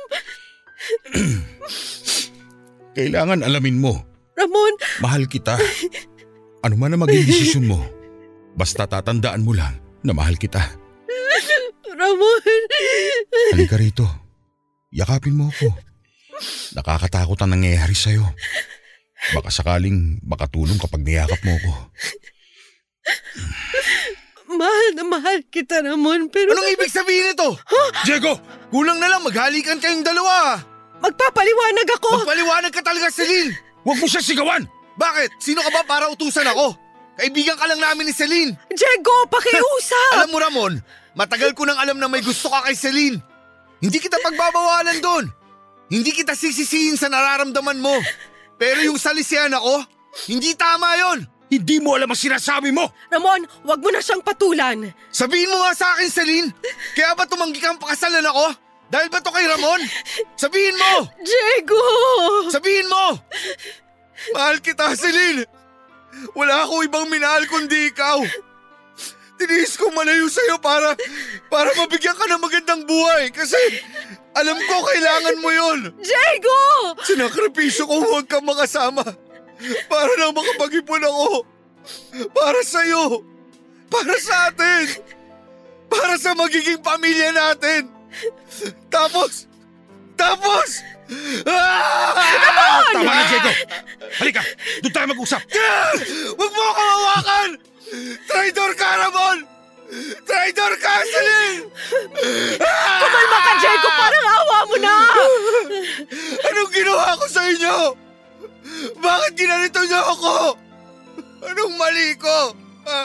[2.96, 3.96] Kailangan alamin mo.
[4.36, 4.74] Ramon!
[5.00, 5.56] Mahal kita.
[6.60, 7.80] Ano man ang maging desisyon mo,
[8.56, 10.60] basta tatandaan mo lang na mahal kita.
[11.96, 12.44] Ramon!
[13.56, 14.06] Halika rito.
[14.92, 15.72] Yakapin mo ako.
[16.76, 18.24] Nakakatakot ang nangyayari sa'yo.
[19.36, 21.72] Baka sakaling makatulong kapag niyakap mo ako.
[24.60, 26.52] Mahal na mahal kita, Ramon, pero...
[26.52, 27.56] Anong ibig sabihin nito?
[28.04, 28.36] Diego,
[28.68, 30.60] kulang na lang maghalikan kayong dalawa.
[31.00, 32.20] Magpapaliwanag ako!
[32.20, 33.56] Magpaliwanag ka talaga, Celine.
[33.88, 34.68] Huwag mo siya sigawan!
[35.00, 35.40] Bakit?
[35.40, 36.76] Sino ka ba para utusan ako?
[37.16, 38.52] Kaibigan ka lang namin ni Celine.
[38.68, 40.12] Diego, pakiusap!
[40.20, 40.72] Alam mo Ramon,
[41.16, 43.16] matagal ko nang alam na may gusto ka kay Celine.
[43.80, 45.24] Hindi kita pagbabawalan doon.
[45.88, 47.96] Hindi kita sisisihin sa nararamdaman mo.
[48.60, 49.88] Pero yung salisihan ako,
[50.28, 51.24] hindi tama yon.
[51.50, 52.86] Hindi mo alam ang sinasabi mo!
[53.10, 54.86] Ramon, wag mo na siyang patulan.
[55.10, 56.48] Sabihin mo nga sa akin, Celine.
[56.94, 58.54] Kaya ba tumanggi kang pakasalan ako?
[58.86, 59.82] Dahil ba to kay Ramon?
[60.38, 61.10] Sabihin mo!
[61.18, 61.82] Diego!
[62.54, 63.18] Sabihin mo!
[64.30, 65.42] Mahal kita, Celine.
[66.38, 68.22] Wala akong ibang minahal kundi ikaw.
[69.40, 70.94] Tiniis ko malayo sa'yo para,
[71.48, 73.56] para mabigyan ka ng magandang buhay kasi
[74.36, 75.78] alam ko kailangan mo yon.
[75.98, 76.58] Diego!
[77.02, 79.02] Sinakripisyo ko huwag kang makasama.
[79.88, 81.44] Para lang makapag-ipon ako.
[82.32, 83.24] Para sa'yo.
[83.90, 84.84] Para sa atin.
[85.90, 87.90] Para sa magiging pamilya natin.
[88.90, 89.50] Tapos,
[90.18, 90.84] tapos,
[91.46, 92.12] ah!
[92.92, 93.50] Tama na, Diego!
[94.18, 94.42] Halika!
[94.82, 95.42] Doon tayo mag-usap!
[95.42, 95.94] Ah!
[96.34, 97.50] Huwag mo ako hawakan!
[98.26, 99.38] Traitor ka, Ramon!
[100.22, 101.66] Traitor ka, Celine!
[103.00, 103.88] Kumalma ka, Diego!
[103.94, 104.96] Parang awa mo na!
[106.50, 107.76] Anong ginawa ko sa inyo?
[109.00, 110.34] Bakit ginanito niyo ako?
[111.40, 112.54] Anong mali ko?
[112.86, 113.02] Ha?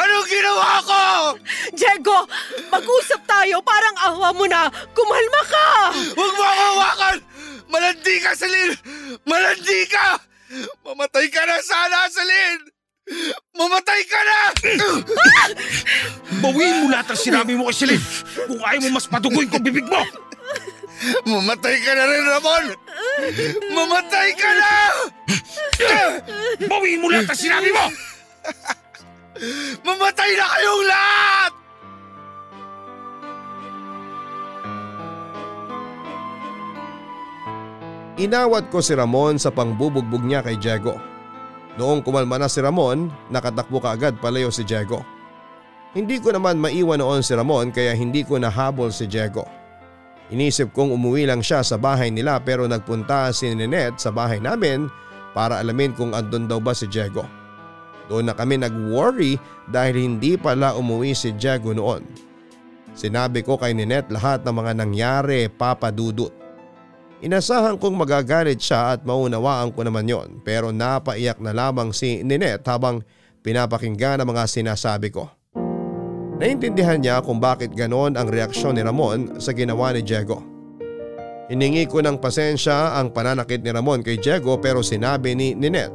[0.00, 1.02] Anong ginawa ko?
[1.76, 2.18] Diego!
[2.72, 3.60] Mag-usap tayo!
[3.60, 4.68] Parang awa mo na!
[4.96, 5.66] Kumalma ka!
[6.16, 7.16] Huwag mo ako hawakan!
[7.68, 8.76] Malandi ka, Celine!
[9.28, 10.20] Malandi ka!
[10.84, 12.64] Mamatay ka na sana, Celine!
[13.56, 14.40] Mamatay ka na!
[16.40, 18.04] Bawiin mo lahat ang sinabi mo kay Celine!
[18.48, 20.00] Kung ayaw mo mas padugoy ko bibig mo!
[21.26, 22.64] Mamatay ka na rin, Ramon!
[23.74, 24.72] Mamatay ka na!
[26.70, 27.84] Bawiin mo lahat ang sinabi mo!
[29.82, 31.52] Mamatay na kayong lahat!
[38.22, 40.94] Inawat ko si Ramon sa pangbubugbog niya kay Diego.
[41.80, 45.02] Noong kumalma na si Ramon, nakatakbo kaagad palayo si Diego.
[45.96, 49.61] Hindi ko naman maiwan noon si Ramon kaya hindi ko nahabol si Diego.
[50.32, 54.88] Inisip kong umuwi lang siya sa bahay nila pero nagpunta si Ninette sa bahay namin
[55.36, 57.28] para alamin kung andun daw ba si Diego.
[58.08, 59.36] Doon na kami nag-worry
[59.68, 62.00] dahil hindi pala umuwi si Diego noon.
[62.96, 66.32] Sinabi ko kay Ninette lahat ng mga nangyari papadudot.
[67.20, 72.64] Inasahan kong magagalit siya at maunawaan ko naman yon pero napaiyak na lamang si Ninette
[72.72, 73.04] habang
[73.44, 75.28] pinapakinggan ang mga sinasabi ko.
[76.42, 80.42] Naintindihan niya kung bakit ganon ang reaksyon ni Ramon sa ginawa ni Diego.
[81.46, 85.94] Hiningi ko ng pasensya ang pananakit ni Ramon kay Diego pero sinabi ni Ninette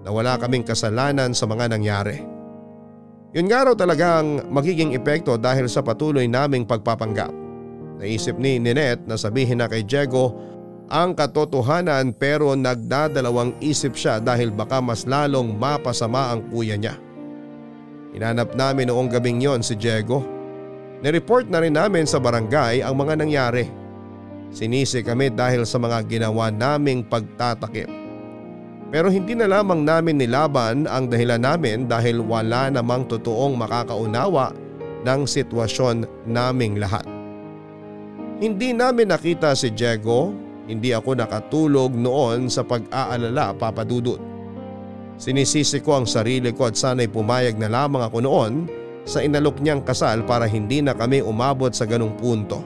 [0.00, 2.24] na wala kaming kasalanan sa mga nangyari.
[3.36, 7.28] Yun nga raw talagang magiging epekto dahil sa patuloy naming pagpapanggap.
[8.00, 10.32] Naisip ni Ninette na sabihin na kay Diego
[10.88, 16.96] ang katotohanan pero nagdadalawang isip siya dahil baka mas lalong mapasama ang kuya niya.
[18.12, 20.20] Hinanap namin noong gabing yon si Diego.
[21.00, 23.64] Nireport na rin namin sa barangay ang mga nangyari.
[24.52, 27.88] Sinisi kami dahil sa mga ginawa naming pagtatakip.
[28.92, 34.52] Pero hindi na lamang namin nilaban ang dahilan namin dahil wala namang totoong makakaunawa
[35.08, 37.08] ng sitwasyon naming lahat.
[38.38, 40.36] Hindi namin nakita si Diego,
[40.68, 44.31] hindi ako nakatulog noon sa pag-aalala papadudot.
[45.20, 48.52] Sinisisi ko ang sarili ko at sana'y pumayag na lamang ako noon
[49.02, 52.62] sa inalok niyang kasal para hindi na kami umabot sa ganong punto.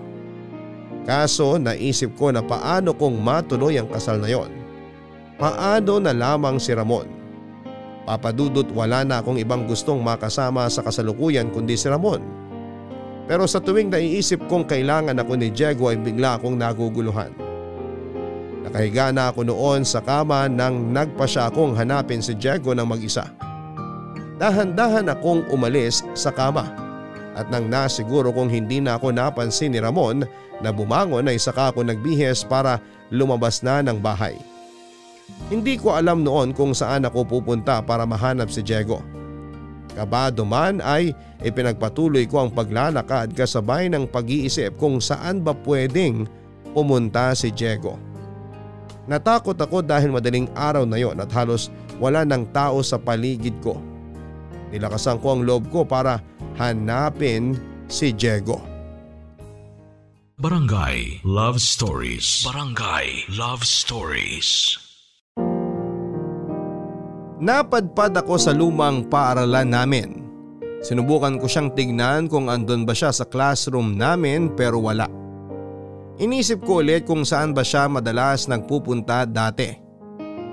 [1.07, 4.51] Kaso naisip ko na paano kung matuloy ang kasal na yon.
[5.39, 7.07] Paano na lamang si Ramon?
[8.07, 12.23] Papadudot wala na akong ibang gustong makasama sa kasalukuyan kundi si Ramon.
[13.27, 17.46] Pero sa tuwing naiisip kong kailangan ako ni Diego ay bigla akong naguguluhan.
[18.77, 23.25] Nakahiga na ako noon sa kama nang nagpa siya akong hanapin si Diego ng mag-isa.
[24.37, 26.77] Dahan-dahan akong umalis sa kama
[27.33, 30.29] at nang nasiguro kong hindi na ako napansin ni Ramon
[30.61, 32.77] na bumangon ay saka ako nagbihes para
[33.09, 34.37] lumabas na ng bahay.
[35.49, 39.01] Hindi ko alam noon kung saan ako pupunta para mahanap si Diego.
[39.97, 46.29] Kabado man ay ipinagpatuloy ko ang paglalakad kasabay ng pag-iisip kung saan ba pwedeng
[46.77, 48.16] pumunta si Diego.
[49.07, 51.71] Natakot ako dahil madaling araw na yon at halos
[52.03, 53.79] wala ng tao sa paligid ko.
[54.75, 56.19] Nilakasan ko ang loob ko para
[56.59, 57.55] hanapin
[57.87, 58.59] si Diego.
[60.37, 62.45] Barangay Love Stories.
[62.45, 64.77] Barangay Love Stories.
[67.41, 70.09] Napadpad ako sa lumang paaralan namin.
[70.85, 75.09] Sinubukan ko siyang tignan kung andon ba siya sa classroom namin pero wala.
[76.17, 79.77] Inisip ko ulit kung saan ba siya madalas nagpupunta dati.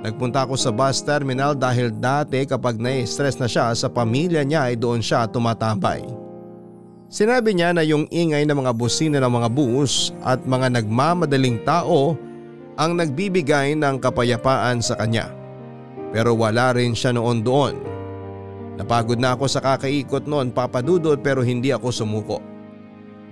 [0.04, 4.76] Nagpunta ako sa bus terminal dahil dati kapag nai-stress na siya sa pamilya niya ay
[4.76, 6.04] doon siya tumatambay.
[7.08, 12.20] Sinabi niya na yung ingay ng mga busina ng mga bus at mga nagmamadaling tao
[12.76, 15.32] ang nagbibigay ng kapayapaan sa kanya.
[16.12, 17.80] Pero wala rin siya noon doon.
[18.76, 22.53] Napagod na ako sa kakaikot noon papadudot pero hindi ako sumuko.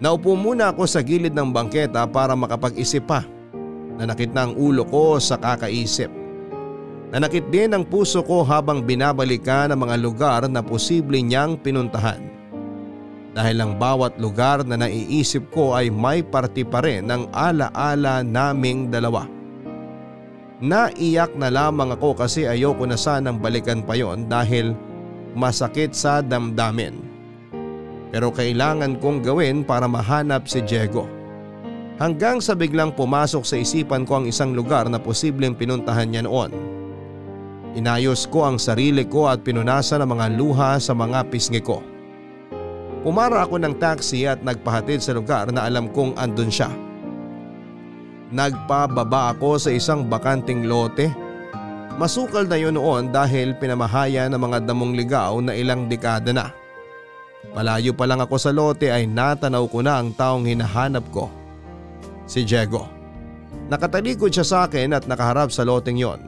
[0.02, 3.22] Naupo muna ako sa gilid ng bangketa para makapag-isip pa.
[4.02, 6.10] Nanakit na ang ulo ko sa kakaisip.
[7.14, 12.32] Nanakit din ang puso ko habang binabalikan ang mga lugar na posible niyang pinuntahan
[13.32, 18.92] dahil ang bawat lugar na naiisip ko ay may parti pa rin ng alaala naming
[18.92, 19.28] dalawa.
[20.62, 24.78] Naiyak na lamang ako kasi ayoko na sanang balikan pa yon dahil
[25.34, 27.11] masakit sa damdamin.
[28.12, 31.08] Pero kailangan kong gawin para mahanap si Diego.
[31.96, 36.52] Hanggang sa biglang pumasok sa isipan ko ang isang lugar na posibleng pinuntahan niya noon.
[37.72, 41.80] Inayos ko ang sarili ko at pinunasan ang mga luha sa mga pisngi ko.
[43.02, 46.70] Pumara ako ng taxi at nagpahatid sa lugar na alam kong andun siya.
[48.32, 51.10] Nagpababa ako sa isang bakanting lote.
[51.96, 56.61] Masukal na yun noon dahil pinamahaya ng mga damong ligaw na ilang dekada na.
[57.50, 61.34] Malayo pa lang ako sa lote ay natanaw ko na ang taong hinahanap ko.
[62.30, 62.86] Si Diego.
[63.68, 66.22] Nakatalikod siya sa akin at nakaharap sa loteng yon.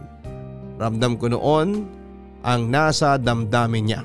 [0.82, 1.86] Ramdam ko noon
[2.42, 4.02] ang nasa damdamin niya.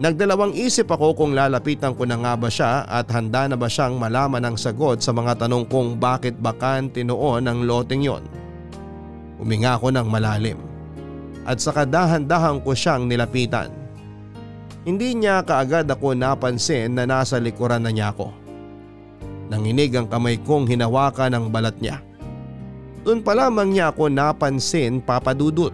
[0.00, 4.00] Nagdalawang isip ako kung lalapitan ko na nga ba siya at handa na ba siyang
[4.00, 8.24] malaman ang sagot sa mga tanong kung bakit bakante noon ang loteng yon.
[9.40, 10.70] Uminga ako ng malalim
[11.48, 13.72] at sa kadahan-dahan ko siyang nilapitan.
[14.90, 18.34] Hindi niya kaagad ako napansin na nasa likuran na niya ako.
[19.46, 22.02] Nanginig ang kamay kong hinawakan ng balat niya.
[23.06, 25.70] Doon pa lamang niya ako napansin papadudot.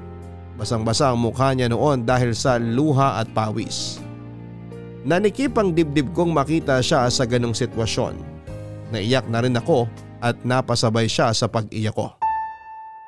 [0.61, 4.05] Basang-basa ang mukha niya noon dahil sa luha at pawis.
[5.09, 8.21] Nanikip ang dibdib kong makita siya sa ganong sitwasyon.
[8.93, 9.89] Naiyak na rin ako
[10.21, 12.13] at napasabay siya sa pag-iyak ko.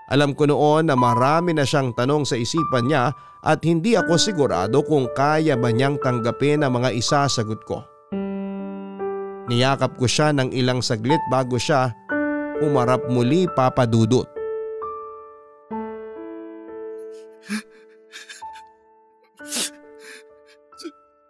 [0.08, 3.12] Alam ko noon na marami na siyang tanong sa isipan niya
[3.44, 7.84] at hindi ako sigurado kung kaya ba niyang tanggapin ang mga isasagot ko.
[9.48, 11.92] Niyakap ko siya ng ilang saglit bago siya
[12.64, 14.26] umarap muli papadudot.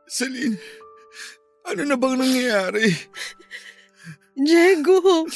[0.09, 0.59] Celine,
[1.63, 2.91] ano na bang nangyayari?
[4.35, 5.27] Diego!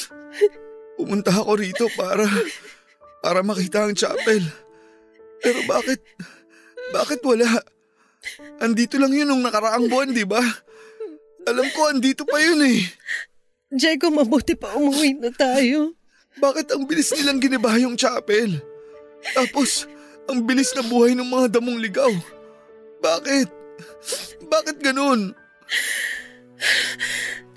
[0.99, 2.27] Pumunta ako rito para,
[3.23, 4.43] para makita ang chapel.
[5.39, 6.03] Pero bakit,
[6.91, 7.63] bakit wala?
[8.59, 10.43] Andito lang yun nung nakaraang buwan, di ba?
[11.47, 12.83] Alam ko, andito pa yun eh.
[13.73, 15.97] Diego, mabuti pa umuwi na tayo.
[16.39, 18.61] Bakit ang bilis nilang giniba yung chapel?
[19.35, 19.87] Tapos,
[20.31, 22.13] ang bilis na buhay ng mga damong ligaw.
[23.03, 23.49] Bakit?
[24.47, 25.35] Bakit ganun?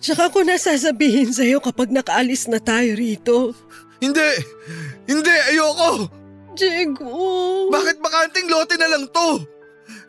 [0.01, 3.53] Tsaka ko nasasabihin sa'yo kapag nakaalis na tayo rito.
[4.01, 4.31] Hindi!
[5.05, 5.35] Hindi!
[5.53, 6.09] Ayoko!
[6.55, 7.13] Diego!
[7.69, 9.43] Bakit bakanting lote na lang to?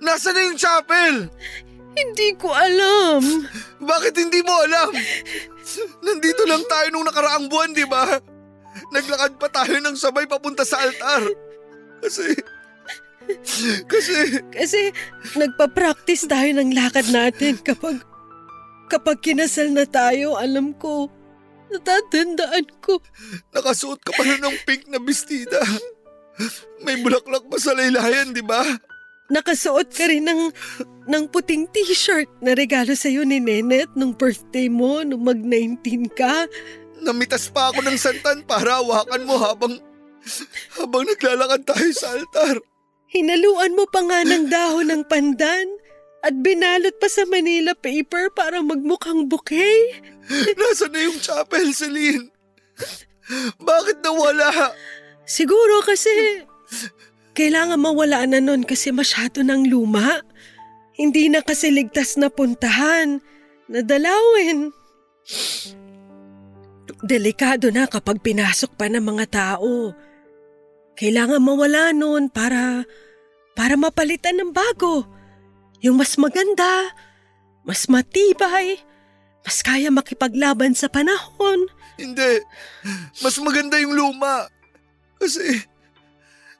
[0.01, 1.15] Nasaan na yung chapel?
[1.97, 3.21] Hindi ko alam.
[3.81, 4.93] Bakit hindi mo alam?
[6.05, 8.21] Nandito lang tayo nung nakaraang buwan, di ba?
[8.93, 11.25] Naglakad pa tayo ng sabay papunta sa altar.
[12.05, 12.37] Kasi
[13.91, 14.43] kasi...
[14.55, 14.81] Kasi
[15.35, 18.03] nagpa-practice tayo ng lakad natin kapag...
[18.87, 21.11] Kapag kinasal na tayo, alam ko,
[21.73, 23.01] natatandaan ko.
[23.55, 25.61] Nakasuot ka pala ng pink na bestida.
[26.85, 28.63] May bulaklak pa sa laylayan, di ba?
[29.27, 30.55] Nakasuot ka rin ng,
[31.11, 36.47] ng puting t-shirt na regalo sa'yo ni Nenet nung birthday mo, nung mag-19 ka.
[37.03, 39.75] Namitas pa ako ng santan para hawakan mo habang
[40.79, 42.59] habang naglalakad tayo sa altar.
[43.11, 45.67] Hinaluan mo pa nga ng dahon ng pandan
[46.25, 50.01] at binalot pa sa Manila paper para magmukhang bouquet.
[50.59, 52.33] Nasaan na yung chapel, Celine?
[53.59, 54.75] Bakit nawala?
[55.27, 56.47] Siguro kasi
[57.37, 60.23] kailangan mawala na nun kasi masyado ng luma.
[60.97, 63.21] Hindi na kasi ligtas na puntahan,
[63.69, 64.73] nadalawin.
[67.05, 69.93] Delikado na kapag pinasok pa ng mga tao.
[70.97, 72.89] Kailangan mawala nun para,
[73.53, 75.16] para mapalitan ng bago.
[75.85, 76.95] Yung mas maganda,
[77.67, 78.81] mas matibay,
[79.45, 81.69] mas kaya makipaglaban sa panahon.
[81.97, 82.43] Hindi.
[83.21, 84.49] Mas maganda yung luma.
[85.17, 85.65] Kasi,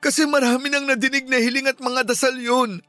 [0.01, 2.81] kasi marami nang nadinig na hiling at mga dasal yun.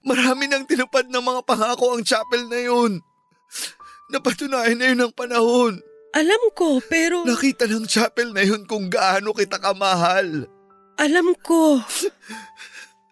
[0.00, 3.04] Marami nang tinupad ng mga pangako ang chapel na yun.
[4.10, 5.78] Napatunayan na yun ng panahon.
[6.10, 7.22] Alam ko, pero...
[7.22, 10.50] Nakita ng chapel na yun kung gaano kita kamahal.
[10.98, 11.78] Alam ko.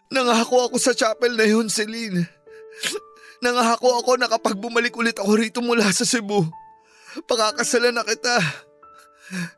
[0.09, 2.25] Nangako ako sa chapel na yun, Celine.
[3.45, 6.49] Nangako ako na kapag bumalik ulit ako rito mula sa Cebu,
[7.29, 8.41] pakakasalan na kita.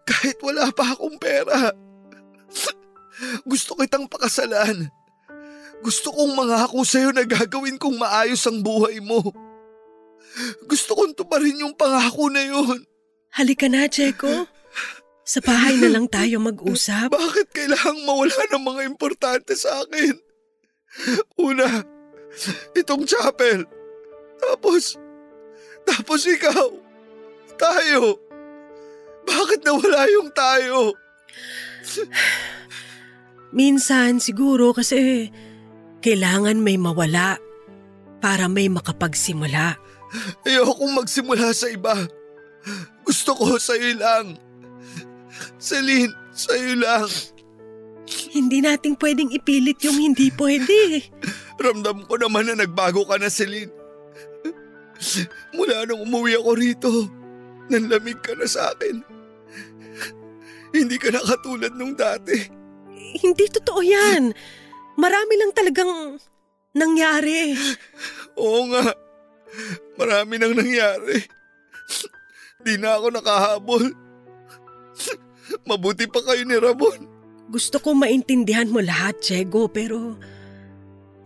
[0.03, 1.71] Kahit wala pa akong pera.
[3.47, 4.91] Gusto kitang pakasalan.
[5.81, 9.23] Gusto kong mangako sa'yo na gagawin kong maayos ang buhay mo.
[10.69, 12.85] Gusto kong tuparin yung pangako na yun.
[13.33, 14.45] Halika na, Jeko.
[15.25, 17.15] Sa bahay na lang tayo mag-usap.
[17.15, 20.30] Bakit kailangang mawala ng mga importante sa akin?
[21.39, 21.85] Una,
[22.75, 23.67] itong chapel.
[24.41, 24.99] Tapos,
[25.87, 26.71] tapos ikaw.
[27.61, 28.17] Tayo.
[29.27, 30.97] Bakit nawala yung tayo?
[33.51, 35.29] Minsan siguro kasi
[36.01, 37.37] kailangan may mawala
[38.23, 39.77] para may makapagsimula.
[40.47, 41.95] Ayokong magsimula sa iba.
[43.05, 44.37] Gusto ko sa'yo lang.
[45.61, 47.09] Celine, sa'yo lang.
[48.31, 51.03] Hindi nating pwedeng ipilit yung hindi pwede.
[51.65, 53.75] Ramdam ko naman na nagbago ka na, Celine.
[55.57, 56.91] Mula nung umuwi ako rito,
[57.67, 59.03] nanlamig ka na sa akin.
[60.71, 62.39] Hindi ka na katulad nung dati.
[63.19, 64.31] Hindi totoo yan.
[64.95, 66.23] Marami lang talagang
[66.71, 67.59] nangyari.
[68.39, 68.95] Oo nga,
[69.99, 71.19] marami nang nangyari.
[72.63, 73.85] Di na ako nakahabol.
[75.67, 77.10] Mabuti pa kayo ni Ramon.
[77.51, 80.15] Gusto ko maintindihan mo lahat, Diego, pero...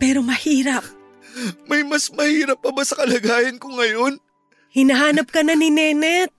[0.01, 0.83] Pero mahirap.
[1.69, 4.17] May mas mahirap pa ba sa kalagayan ko ngayon?
[4.73, 6.33] Hinahanap ka na ni Nenet.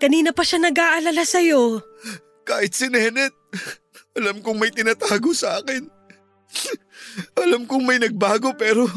[0.00, 1.84] Kanina pa siya nag-aalala sa'yo.
[2.48, 3.36] Kahit si Nenet,
[4.16, 5.84] alam kong may tinatago sa akin.
[7.36, 8.88] Alam kong may nagbago pero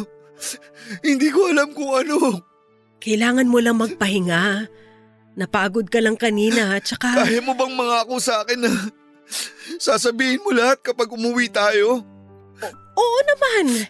[1.04, 2.40] hindi ko alam kung ano.
[3.00, 4.68] Kailangan mo lang magpahinga.
[5.40, 7.24] Napagod ka lang kanina at saka...
[7.24, 8.72] Kaya mo bang mangako sa akin na
[9.78, 12.02] sasabihin mo lahat kapag umuwi tayo?
[12.98, 13.86] Oo naman.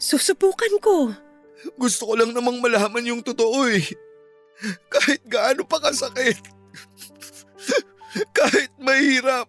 [0.00, 1.14] Susubukan ko.
[1.80, 3.84] Gusto ko lang namang malaman yung totoo eh.
[4.92, 6.40] Kahit gaano pa kasakit.
[8.36, 9.48] Kahit mahirap.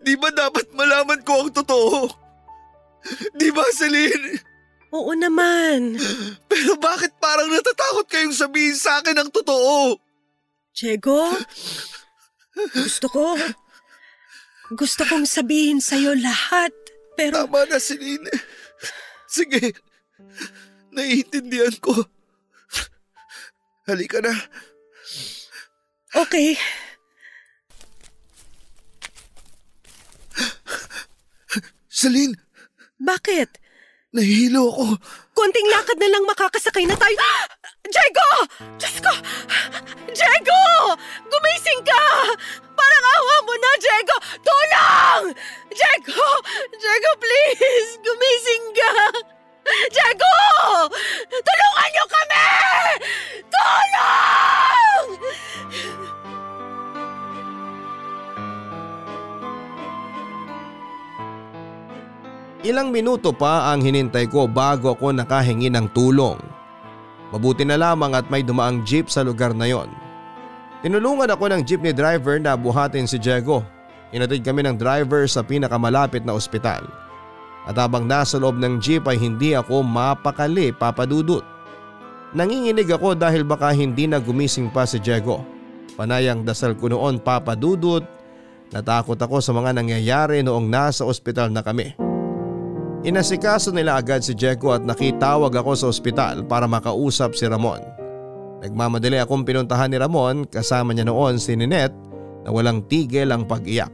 [0.00, 2.08] Di ba dapat malaman ko ang totoo?
[3.36, 4.40] Di ba, Celine?
[4.94, 6.00] Oo naman.
[6.48, 10.00] Pero bakit parang natatakot kayong sabihin sa akin ang totoo?
[10.72, 11.34] Diego,
[12.72, 13.36] gusto ko...
[14.72, 16.72] Gusto kong sabihin sa'yo lahat,
[17.20, 17.44] pero...
[17.44, 18.32] Tama na, Celine.
[19.28, 19.76] Sige,
[20.88, 21.92] naiintindihan ko.
[23.84, 24.32] Halika na.
[26.16, 26.56] Okay.
[31.92, 32.40] Celine,
[32.96, 33.60] Bakit?
[34.14, 34.86] nahihilo ako.
[35.34, 37.18] Konting lakad na lang makakasakay na tayo.
[37.84, 38.28] Diego!
[38.78, 39.12] Diyos ko!
[40.14, 40.62] Diego!
[41.26, 42.02] Gumising ka!
[42.84, 44.16] Parang awa mo na, Diego!
[44.44, 45.22] Tulong!
[45.72, 46.28] Diego!
[46.68, 47.96] Diego, please!
[48.04, 48.92] Gumising ka!
[49.88, 50.36] Diego!
[51.32, 52.44] Tulungan niyo kami!
[53.48, 55.06] Tulong!
[62.64, 66.36] Ilang minuto pa ang hinintay ko bago ako nakahingi ng tulong.
[67.32, 69.88] Mabuti na lamang at may dumaang jeep sa lugar na yon.
[70.84, 73.64] Tinulungan ako ng jeepney driver na buhatin si Diego.
[74.12, 76.84] Inatid kami ng driver sa pinakamalapit na ospital.
[77.64, 81.40] At habang nasa loob ng jeep ay hindi ako mapakali papadudot.
[82.36, 85.40] Nanginginig ako dahil baka hindi na gumising pa si Diego.
[85.96, 88.04] Panayang dasal ko noon papadudot.
[88.68, 91.96] Natakot ako sa mga nangyayari noong nasa ospital na kami.
[93.08, 98.03] Inasikaso nila agad si Jeko at nakitawag ako sa ospital para makausap si Ramon.
[98.64, 101.92] Nagmamadali akong pinuntahan ni Ramon kasama niya noon si Ninette
[102.44, 103.92] na walang tigil ang pag-iyak.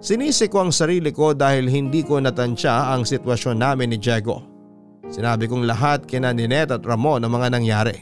[0.00, 4.40] Sinisi ko ang sarili ko dahil hindi ko natansya ang sitwasyon namin ni Jeko.
[5.12, 7.96] Sinabi kong lahat kina Ninette at Ramon ang mga nangyari.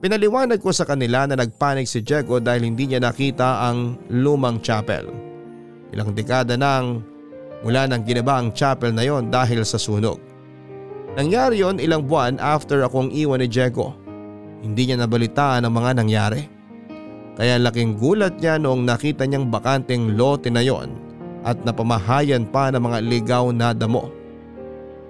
[0.00, 5.04] Pinaliwanag ko sa kanila na nagpanik si Jeko dahil hindi niya nakita ang lumang chapel.
[5.92, 7.04] Ilang dekada nang
[7.60, 10.16] mula nang ginaba ang chapel na yon dahil sa sunog.
[11.12, 14.01] Nangyari yon ilang buwan after akong iwan ni Diego.
[14.62, 16.42] Hindi niya nabalitaan ang mga nangyari.
[17.34, 20.94] Kaya laking gulat niya noong nakita niyang bakanteng lote na yon
[21.42, 24.06] at napamahayan pa ng mga ligaw na damo.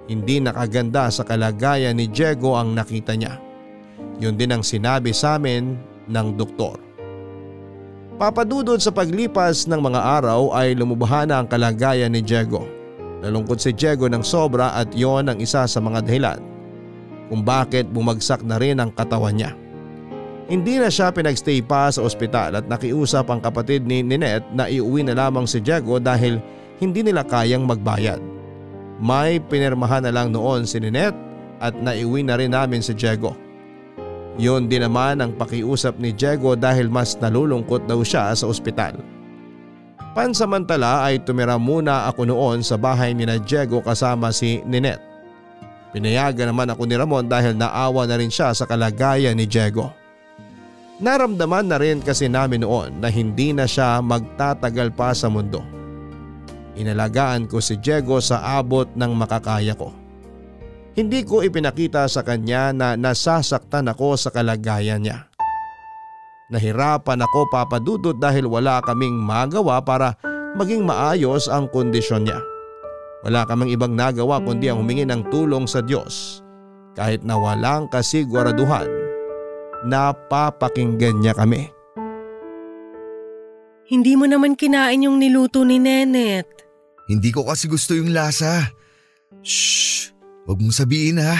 [0.09, 3.37] Hindi nakaganda sa kalagayan ni Diego ang nakita niya.
[4.17, 5.77] Yun din ang sinabi sa amin
[6.09, 6.81] ng doktor.
[8.17, 12.65] Papadudod sa paglipas ng mga araw ay lumubahan na ang kalagayan ni Diego.
[13.21, 16.52] Nalungkot si Diego ng sobra at yon ang isa sa mga dahilan
[17.33, 19.57] kung bakit bumagsak na rin ang katawan niya.
[20.45, 25.01] Hindi na siya pinagstay pa sa ospital at nakiusap ang kapatid ni Ninette na iuwi
[25.01, 26.37] na lamang si Diego dahil
[26.77, 28.21] hindi nila kayang magbayad.
[29.01, 31.17] May pinirmahan na lang noon si Ninette
[31.57, 33.33] at naiwi na rin namin si Diego.
[34.37, 38.93] Yun din naman ang pakiusap ni Diego dahil mas nalulungkot daw siya sa ospital.
[40.13, 45.12] Pansamantala ay tumira muna ako noon sa bahay ni na Diego kasama si Ninette.
[45.93, 49.93] Pinayagan naman ako ni Ramon dahil naawa na rin siya sa kalagayan ni Diego.
[50.97, 55.61] Naramdaman na rin kasi namin noon na hindi na siya magtatagal pa sa mundo.
[56.73, 59.93] Inalagaan ko si Diego sa abot ng makakaya ko.
[60.97, 65.29] Hindi ko ipinakita sa kanya na nasasaktan ako sa kalagayan niya.
[66.49, 70.17] Nahirapan ako papadudot dahil wala kaming magawa para
[70.57, 72.52] maging maayos ang kondisyon niya.
[73.23, 76.43] Wala kaming ibang nagawa kundi ang humingi ng tulong sa Diyos
[76.93, 78.85] kahit na walang kasiguraduhan
[79.87, 81.71] na papakinggan niya kami.
[83.87, 86.47] Hindi mo naman kinain yung niluto ni Nenet.
[87.07, 88.71] Hindi ko kasi gusto yung lasa.
[89.43, 90.11] Shh!
[90.47, 91.35] Huwag mong sabihin ha.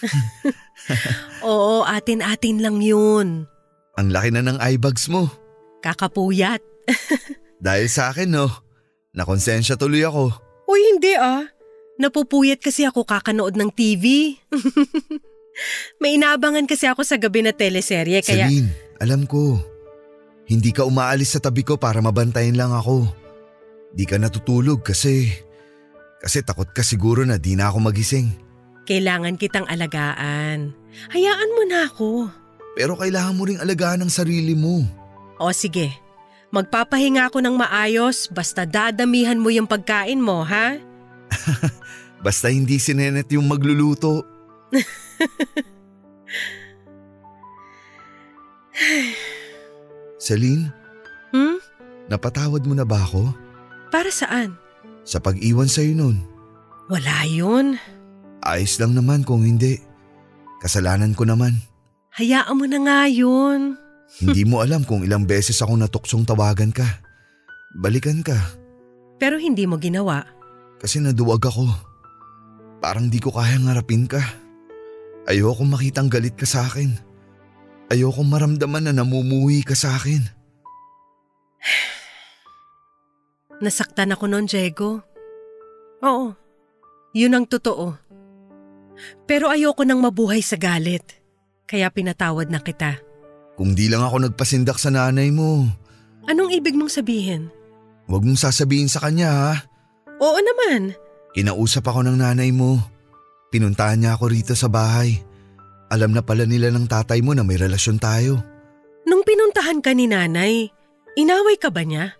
[1.48, 3.48] Oo, atin-atin lang yun.
[3.96, 5.28] Ang laki na ng eye bags mo.
[5.80, 6.60] Kakapuyat.
[7.64, 8.48] Dahil sa akin no,
[9.16, 10.43] nakonsensya tuloy ako.
[10.74, 11.46] Uy, hindi ah.
[12.02, 14.34] Napupuyat kasi ako kakanood ng TV.
[16.02, 18.50] May inaabangan kasi ako sa gabi na teleserye kaya…
[18.50, 19.62] Celine, alam ko.
[20.50, 23.06] Hindi ka umaalis sa tabi ko para mabantayan lang ako.
[23.94, 25.30] Di ka natutulog kasi…
[26.18, 28.34] Kasi takot ka siguro na di na ako magising.
[28.90, 30.74] Kailangan kitang alagaan.
[31.14, 32.26] Hayaan mo na ako.
[32.74, 34.82] Pero kailangan mo ring alagaan ang sarili mo.
[35.38, 35.94] O sige,
[36.54, 40.78] magpapahinga ako ng maayos basta dadamihan mo yung pagkain mo, ha?
[42.24, 44.24] Basta hindi si Nenet yung magluluto.
[50.16, 50.72] Celine,
[51.34, 51.58] Hmm?
[52.08, 53.34] napatawad mo na ba ako?
[53.90, 54.54] Para saan?
[55.04, 56.22] Sa pag-iwan sa'yo nun.
[56.88, 57.76] Wala yun.
[58.40, 59.82] Ayos lang naman kung hindi.
[60.62, 61.60] Kasalanan ko naman.
[62.14, 63.76] Hayaan mo na nga yun.
[64.22, 66.86] Hindi mo alam kung ilang beses ako natuksong tawagan ka.
[67.74, 68.36] Balikan ka.
[69.18, 70.22] Pero hindi mo ginawa.
[70.78, 71.66] Kasi naduwag ako.
[72.78, 74.22] Parang di ko kayang harapin ka.
[75.24, 76.92] Ayokong makitang galit ka sa akin.
[77.88, 80.20] Ayokong maramdaman na namumuhi ka sa akin.
[83.64, 85.00] Nasaktan ako noon, Diego.
[86.04, 86.36] Oo,
[87.16, 87.96] yun ang totoo.
[89.24, 91.24] Pero ayoko nang mabuhay sa galit.
[91.64, 93.00] Kaya pinatawad na kita.
[93.54, 95.66] Kung di lang ako nagpasindak sa nanay mo,
[96.24, 97.52] Anong ibig mong sabihin?
[98.08, 99.52] huwag mong sasabihin sa kanya ha.
[100.20, 100.92] Oo naman.
[101.32, 102.80] Kinausap ako ng nanay mo.
[103.48, 105.20] Pinuntahan niya ako rito sa bahay.
[105.88, 108.40] Alam na pala nila ng tatay mo na may relasyon tayo.
[109.04, 110.68] Nung pinuntahan ka ni nanay,
[111.14, 112.16] inaway ka ba niya?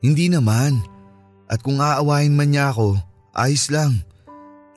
[0.00, 0.78] Hindi naman.
[1.50, 2.94] At kung aawahin man niya ako,
[3.34, 4.00] ayos lang.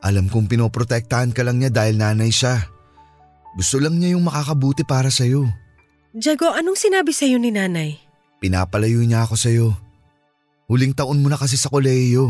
[0.02, 2.66] Alam kong pinoprotektahan ka lang niya dahil nanay siya.
[3.54, 5.46] Gusto lang niya yung makakabuti para sa'yo.
[6.12, 7.96] Diego, anong sinabi sa'yo ni nanay?
[8.44, 9.68] Pinapalayo niya ako sa'yo.
[10.68, 12.28] Huling taon mo na kasi sa kolehiyo.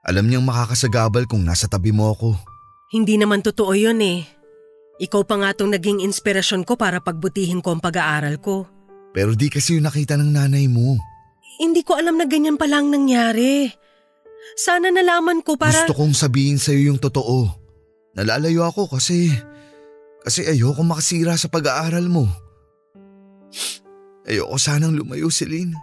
[0.00, 2.32] Alam niyang makakasagabal kung nasa tabi mo ako.
[2.92, 4.24] Hindi naman totoo yun eh.
[4.96, 8.64] Ikaw pa nga tong naging inspirasyon ko para pagbutihin ko ang pag-aaral ko.
[9.12, 10.96] Pero di kasi yung nakita ng nanay mo.
[11.60, 13.68] Hindi ko alam na ganyan pa lang nangyari.
[14.56, 15.84] Sana nalaman ko para…
[15.84, 17.44] Gusto kong sabihin sa'yo yung totoo.
[18.16, 19.28] Nalalayo ako kasi…
[20.24, 22.45] Kasi ayoko makasira sa pag-aaral mo.
[24.26, 25.74] Ayoko sanang lumayo, Celine.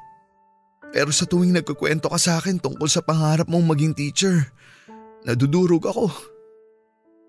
[0.93, 4.51] Pero sa tuwing nagkukwento ka sa akin tungkol sa pangarap mong maging teacher,
[5.25, 6.11] nadudurog ako.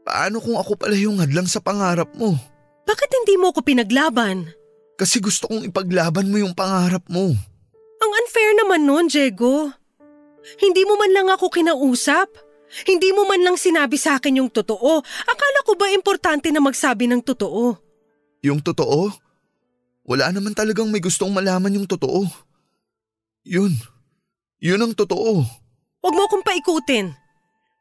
[0.04, 2.36] Paano kung ako pala yung hadlang sa pangarap mo?
[2.84, 4.52] Bakit hindi mo ko pinaglaban?
[5.00, 7.32] Kasi gusto kong ipaglaban mo yung pangarap mo.
[8.04, 9.72] Ang unfair naman nun, Diego.
[10.60, 12.36] Hindi mo man lang ako kinausap.
[12.84, 15.00] Hindi mo man lang sinabi sa akin yung totoo.
[15.24, 17.80] Akala ko ba importante na magsabi ng totoo?
[18.44, 19.23] Yung totoo?
[20.04, 22.28] Wala naman talagang may gustong malaman yung totoo.
[23.48, 23.72] Yun.
[24.60, 25.40] Yun ang totoo.
[26.04, 27.08] Huwag mo akong paikutin.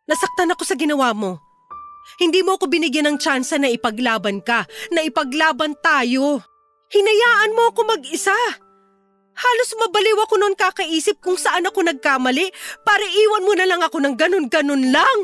[0.07, 1.39] Nasaktan ako sa ginawa mo.
[2.19, 6.43] Hindi mo ako binigyan ng tsansa na ipaglaban ka, na ipaglaban tayo.
[6.91, 8.35] Hinayaan mo ako mag-isa.
[9.33, 12.47] Halos mabaliw ako noon kakaisip kung saan ako nagkamali
[12.85, 15.17] para iwan mo na lang ako ng ganun-ganun lang.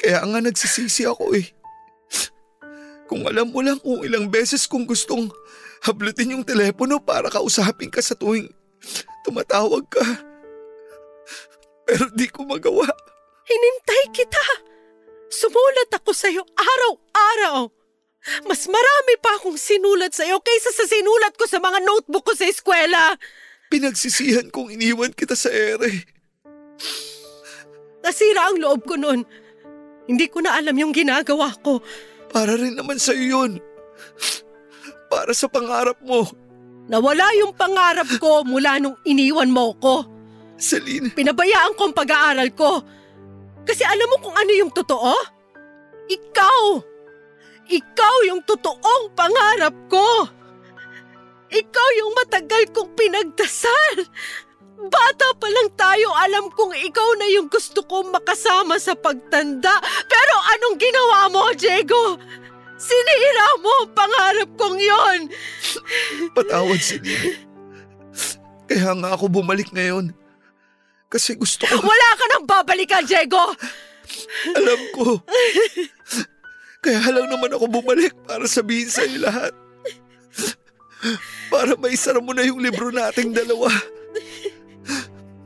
[0.00, 1.46] Kaya nga nagsisisi ako eh.
[3.10, 5.28] Kung alam mo lang kung ilang beses kong gustong
[5.82, 8.46] hablutin yung telepono para kausapin ka sa tuwing
[9.26, 10.04] tumatawag ka.
[11.86, 12.86] Pero di ko magawa.
[13.42, 14.44] Hinintay kita.
[15.32, 17.66] Sumulat ako sa'yo araw-araw.
[18.46, 22.46] Mas marami pa akong sinulat sa'yo kaysa sa sinulat ko sa mga notebook ko sa
[22.46, 23.18] eskwela.
[23.66, 26.06] Pinagsisihan kong iniwan kita sa ere.
[28.06, 29.26] Nasira ang loob ko noon.
[30.06, 31.82] Hindi ko na alam yung ginagawa ko.
[32.30, 33.52] Para rin naman sa iyo yun.
[35.12, 36.24] Para sa pangarap mo.
[36.88, 40.08] Nawala yung pangarap ko mula nung iniwan mo ko.
[40.56, 41.12] Celine.
[41.12, 42.80] Pinabayaan ko ang pag-aaral ko.
[43.68, 45.12] Kasi alam mo kung ano yung totoo?
[46.08, 46.64] Ikaw!
[47.68, 50.32] Ikaw yung totoong pangarap ko!
[51.52, 54.08] Ikaw yung matagal kong pinagdasal!
[54.82, 59.78] Bata pa lang tayo, alam kong ikaw na yung gusto kong makasama sa pagtanda.
[60.10, 62.18] Pero anong ginawa mo, Diego?
[62.82, 65.20] Sinira mo ang pangarap kong yon.
[66.34, 67.38] Patawad, Celine.
[68.66, 70.10] Kaya nga ako bumalik ngayon.
[71.06, 71.78] Kasi gusto ko...
[71.78, 73.54] Wala ka nang babalikan, Diego!
[74.58, 75.22] Alam ko.
[76.82, 79.54] Kaya lang naman ako bumalik para sabihin sa iyo lahat.
[81.52, 83.70] Para maisara mo na yung libro nating dalawa.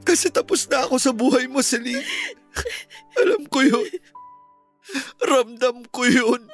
[0.07, 2.07] Kasi tapos na ako sa buhay mo, Celine.
[3.21, 3.91] Alam ko yun.
[5.21, 6.47] Ramdam ko yun.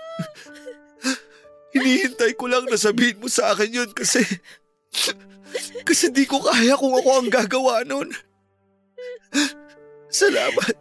[1.73, 4.20] Hinihintay ko lang na sabihin mo sa akin yun kasi...
[5.85, 8.09] Kasi di ko kaya kung ako ang gagawa nun.
[10.09, 10.77] Salamat.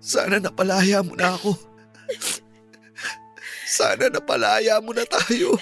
[0.00, 1.56] Sana napalaya mo na ako.
[3.68, 5.56] Sana napalaya mo na tayo.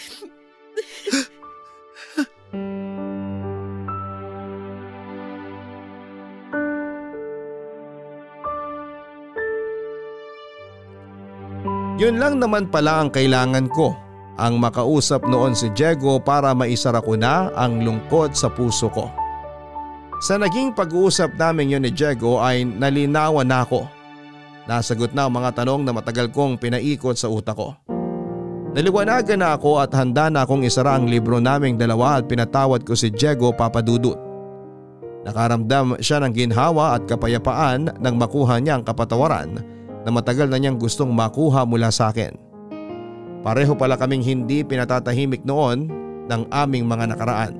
[11.97, 13.97] Yun lang naman pala ang kailangan ko,
[14.37, 19.09] ang makausap noon si Diego para maisara ko na ang lungkot sa puso ko.
[20.21, 23.89] Sa naging pag-uusap namin yun ni Diego ay nalinawan na ako.
[24.69, 27.73] Nasagot na ang mga tanong na matagal kong pinaikot sa utak ko.
[28.77, 32.93] Naliwanagan na ako at handa na akong isara ang libro naming dalawa at pinatawad ko
[32.93, 34.21] si Diego Papadudut.
[35.25, 39.76] Nakaramdam siya ng ginhawa at kapayapaan nang makuha niya ang kapatawaran
[40.07, 42.39] na matagal na niyang gustong makuha mula sa akin.
[43.43, 45.91] Pareho pala kaming hindi pinatatahimik noon
[46.31, 47.59] ng aming mga nakaraan.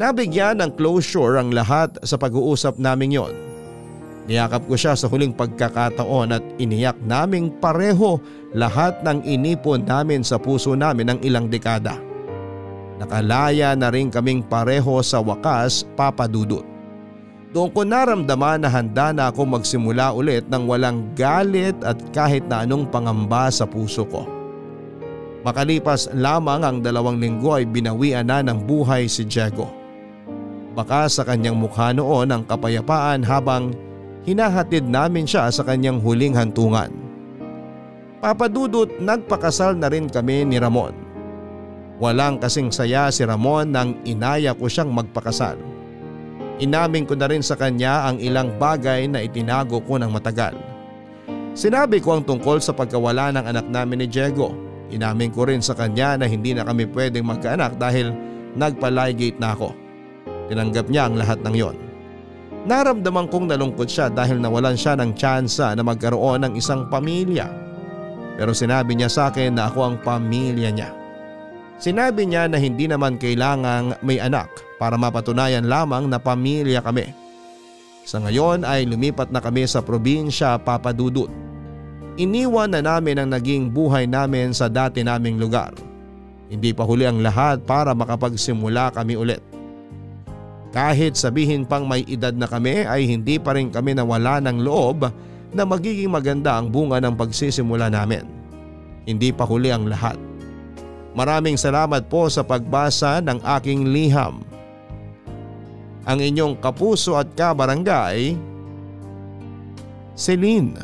[0.00, 3.36] Nabigyan ng closure ang lahat sa pag-uusap naming yon.
[4.24, 8.16] Niyakap ko siya sa huling pagkakataon at iniyak naming pareho
[8.56, 12.00] lahat ng inipon namin sa puso namin ng ilang dekada.
[12.96, 16.73] Nakalaya na rin kaming pareho sa wakas papadudot.
[17.54, 22.66] Doon ko naramdaman na handa na ako magsimula ulit ng walang galit at kahit na
[22.66, 24.26] anong pangamba sa puso ko.
[25.46, 29.70] Makalipas lamang ang dalawang linggo ay binawian na ng buhay si Diego.
[30.74, 33.70] Baka sa kanyang mukha noon ang kapayapaan habang
[34.26, 36.90] hinahatid namin siya sa kanyang huling hantungan.
[38.18, 40.96] Papadudot nagpakasal na rin kami ni Ramon.
[42.02, 45.73] Walang kasing saya si Ramon nang inaya ko siyang magpakasal.
[46.62, 50.54] Inamin ko na rin sa kanya ang ilang bagay na itinago ko ng matagal.
[51.54, 54.54] Sinabi ko ang tungkol sa pagkawala ng anak namin ni Diego.
[54.94, 58.14] Inamin ko rin sa kanya na hindi na kami pwedeng magkaanak dahil
[58.54, 59.74] nagpalygate na ako.
[60.46, 61.76] Tinanggap niya ang lahat ng yon.
[62.64, 67.50] Naramdaman kong nalungkot siya dahil nawalan siya ng tsansa na magkaroon ng isang pamilya.
[68.38, 70.90] Pero sinabi niya sa akin na ako ang pamilya niya.
[71.82, 74.46] Sinabi niya na hindi naman kailangang may anak
[74.84, 77.08] para mapatunayan lamang na pamilya kami.
[78.04, 81.32] Sa ngayon ay lumipat na kami sa probinsya Papadudut.
[82.20, 85.72] Iniwan na namin ang naging buhay namin sa dati naming lugar.
[86.52, 89.40] Hindi pa huli ang lahat para makapagsimula kami ulit.
[90.76, 95.08] Kahit sabihin pang may edad na kami ay hindi pa rin kami nawala ng loob
[95.56, 98.28] na magiging maganda ang bunga ng pagsisimula namin.
[99.08, 100.20] Hindi pa huli ang lahat.
[101.16, 104.44] Maraming salamat po sa pagbasa ng aking liham.
[106.04, 108.36] Ang inyong kapuso at kabarangay,
[110.14, 110.76] Celine.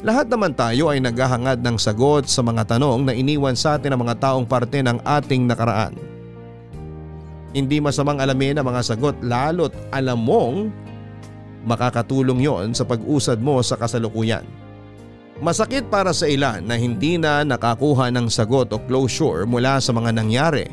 [0.00, 4.00] Lahat naman tayo ay naghahangad ng sagot sa mga tanong na iniwan sa atin ng
[4.00, 5.92] mga taong parte ng ating nakaraan.
[7.52, 10.72] Hindi masamang alamin ang mga sagot lalo't alam mong
[11.68, 14.46] makakatulong yon sa pag-usad mo sa kasalukuyan.
[15.40, 20.16] Masakit para sa ilan na hindi na nakakuha ng sagot o closure mula sa mga
[20.16, 20.68] nangyari.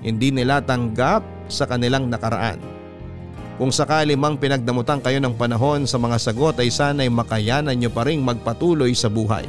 [0.00, 2.58] Hindi nila tanggap sa kanilang nakaraan.
[3.54, 8.02] Kung sakali mang pinagdamutan kayo ng panahon sa mga sagot ay sana'y makayanan nyo pa
[8.02, 9.46] rin magpatuloy sa buhay.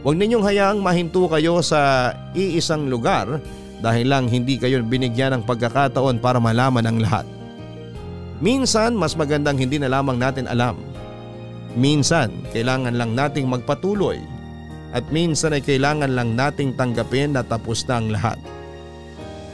[0.00, 3.38] Huwag ninyong hayaang mahinto kayo sa iisang lugar
[3.84, 7.26] dahil lang hindi kayo binigyan ng pagkakataon para malaman ang lahat.
[8.42, 10.74] Minsan mas magandang hindi na lamang natin alam
[11.72, 14.20] Minsan, kailangan lang nating magpatuloy
[14.92, 18.36] at minsan ay kailangan lang nating tanggapin na tapos na ang lahat.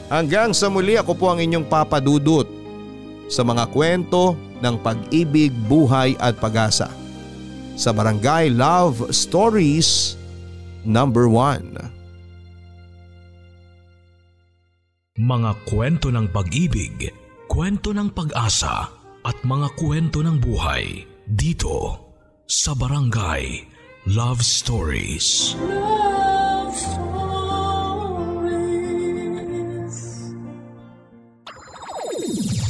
[0.09, 2.49] Hanggang sa muli ako po ang inyong papadudot
[3.29, 6.89] sa mga kwento ng pag-ibig, buhay at pag-asa.
[7.79, 10.19] sa Barangay Love Stories
[10.83, 11.79] number 1.
[15.15, 17.07] Mga kwento ng pag-ibig,
[17.47, 18.91] kwento ng pag-asa
[19.23, 21.95] at mga kwento ng buhay dito
[22.51, 23.63] sa Barangay
[24.11, 25.55] Love Stories.
[25.55, 26.28] Love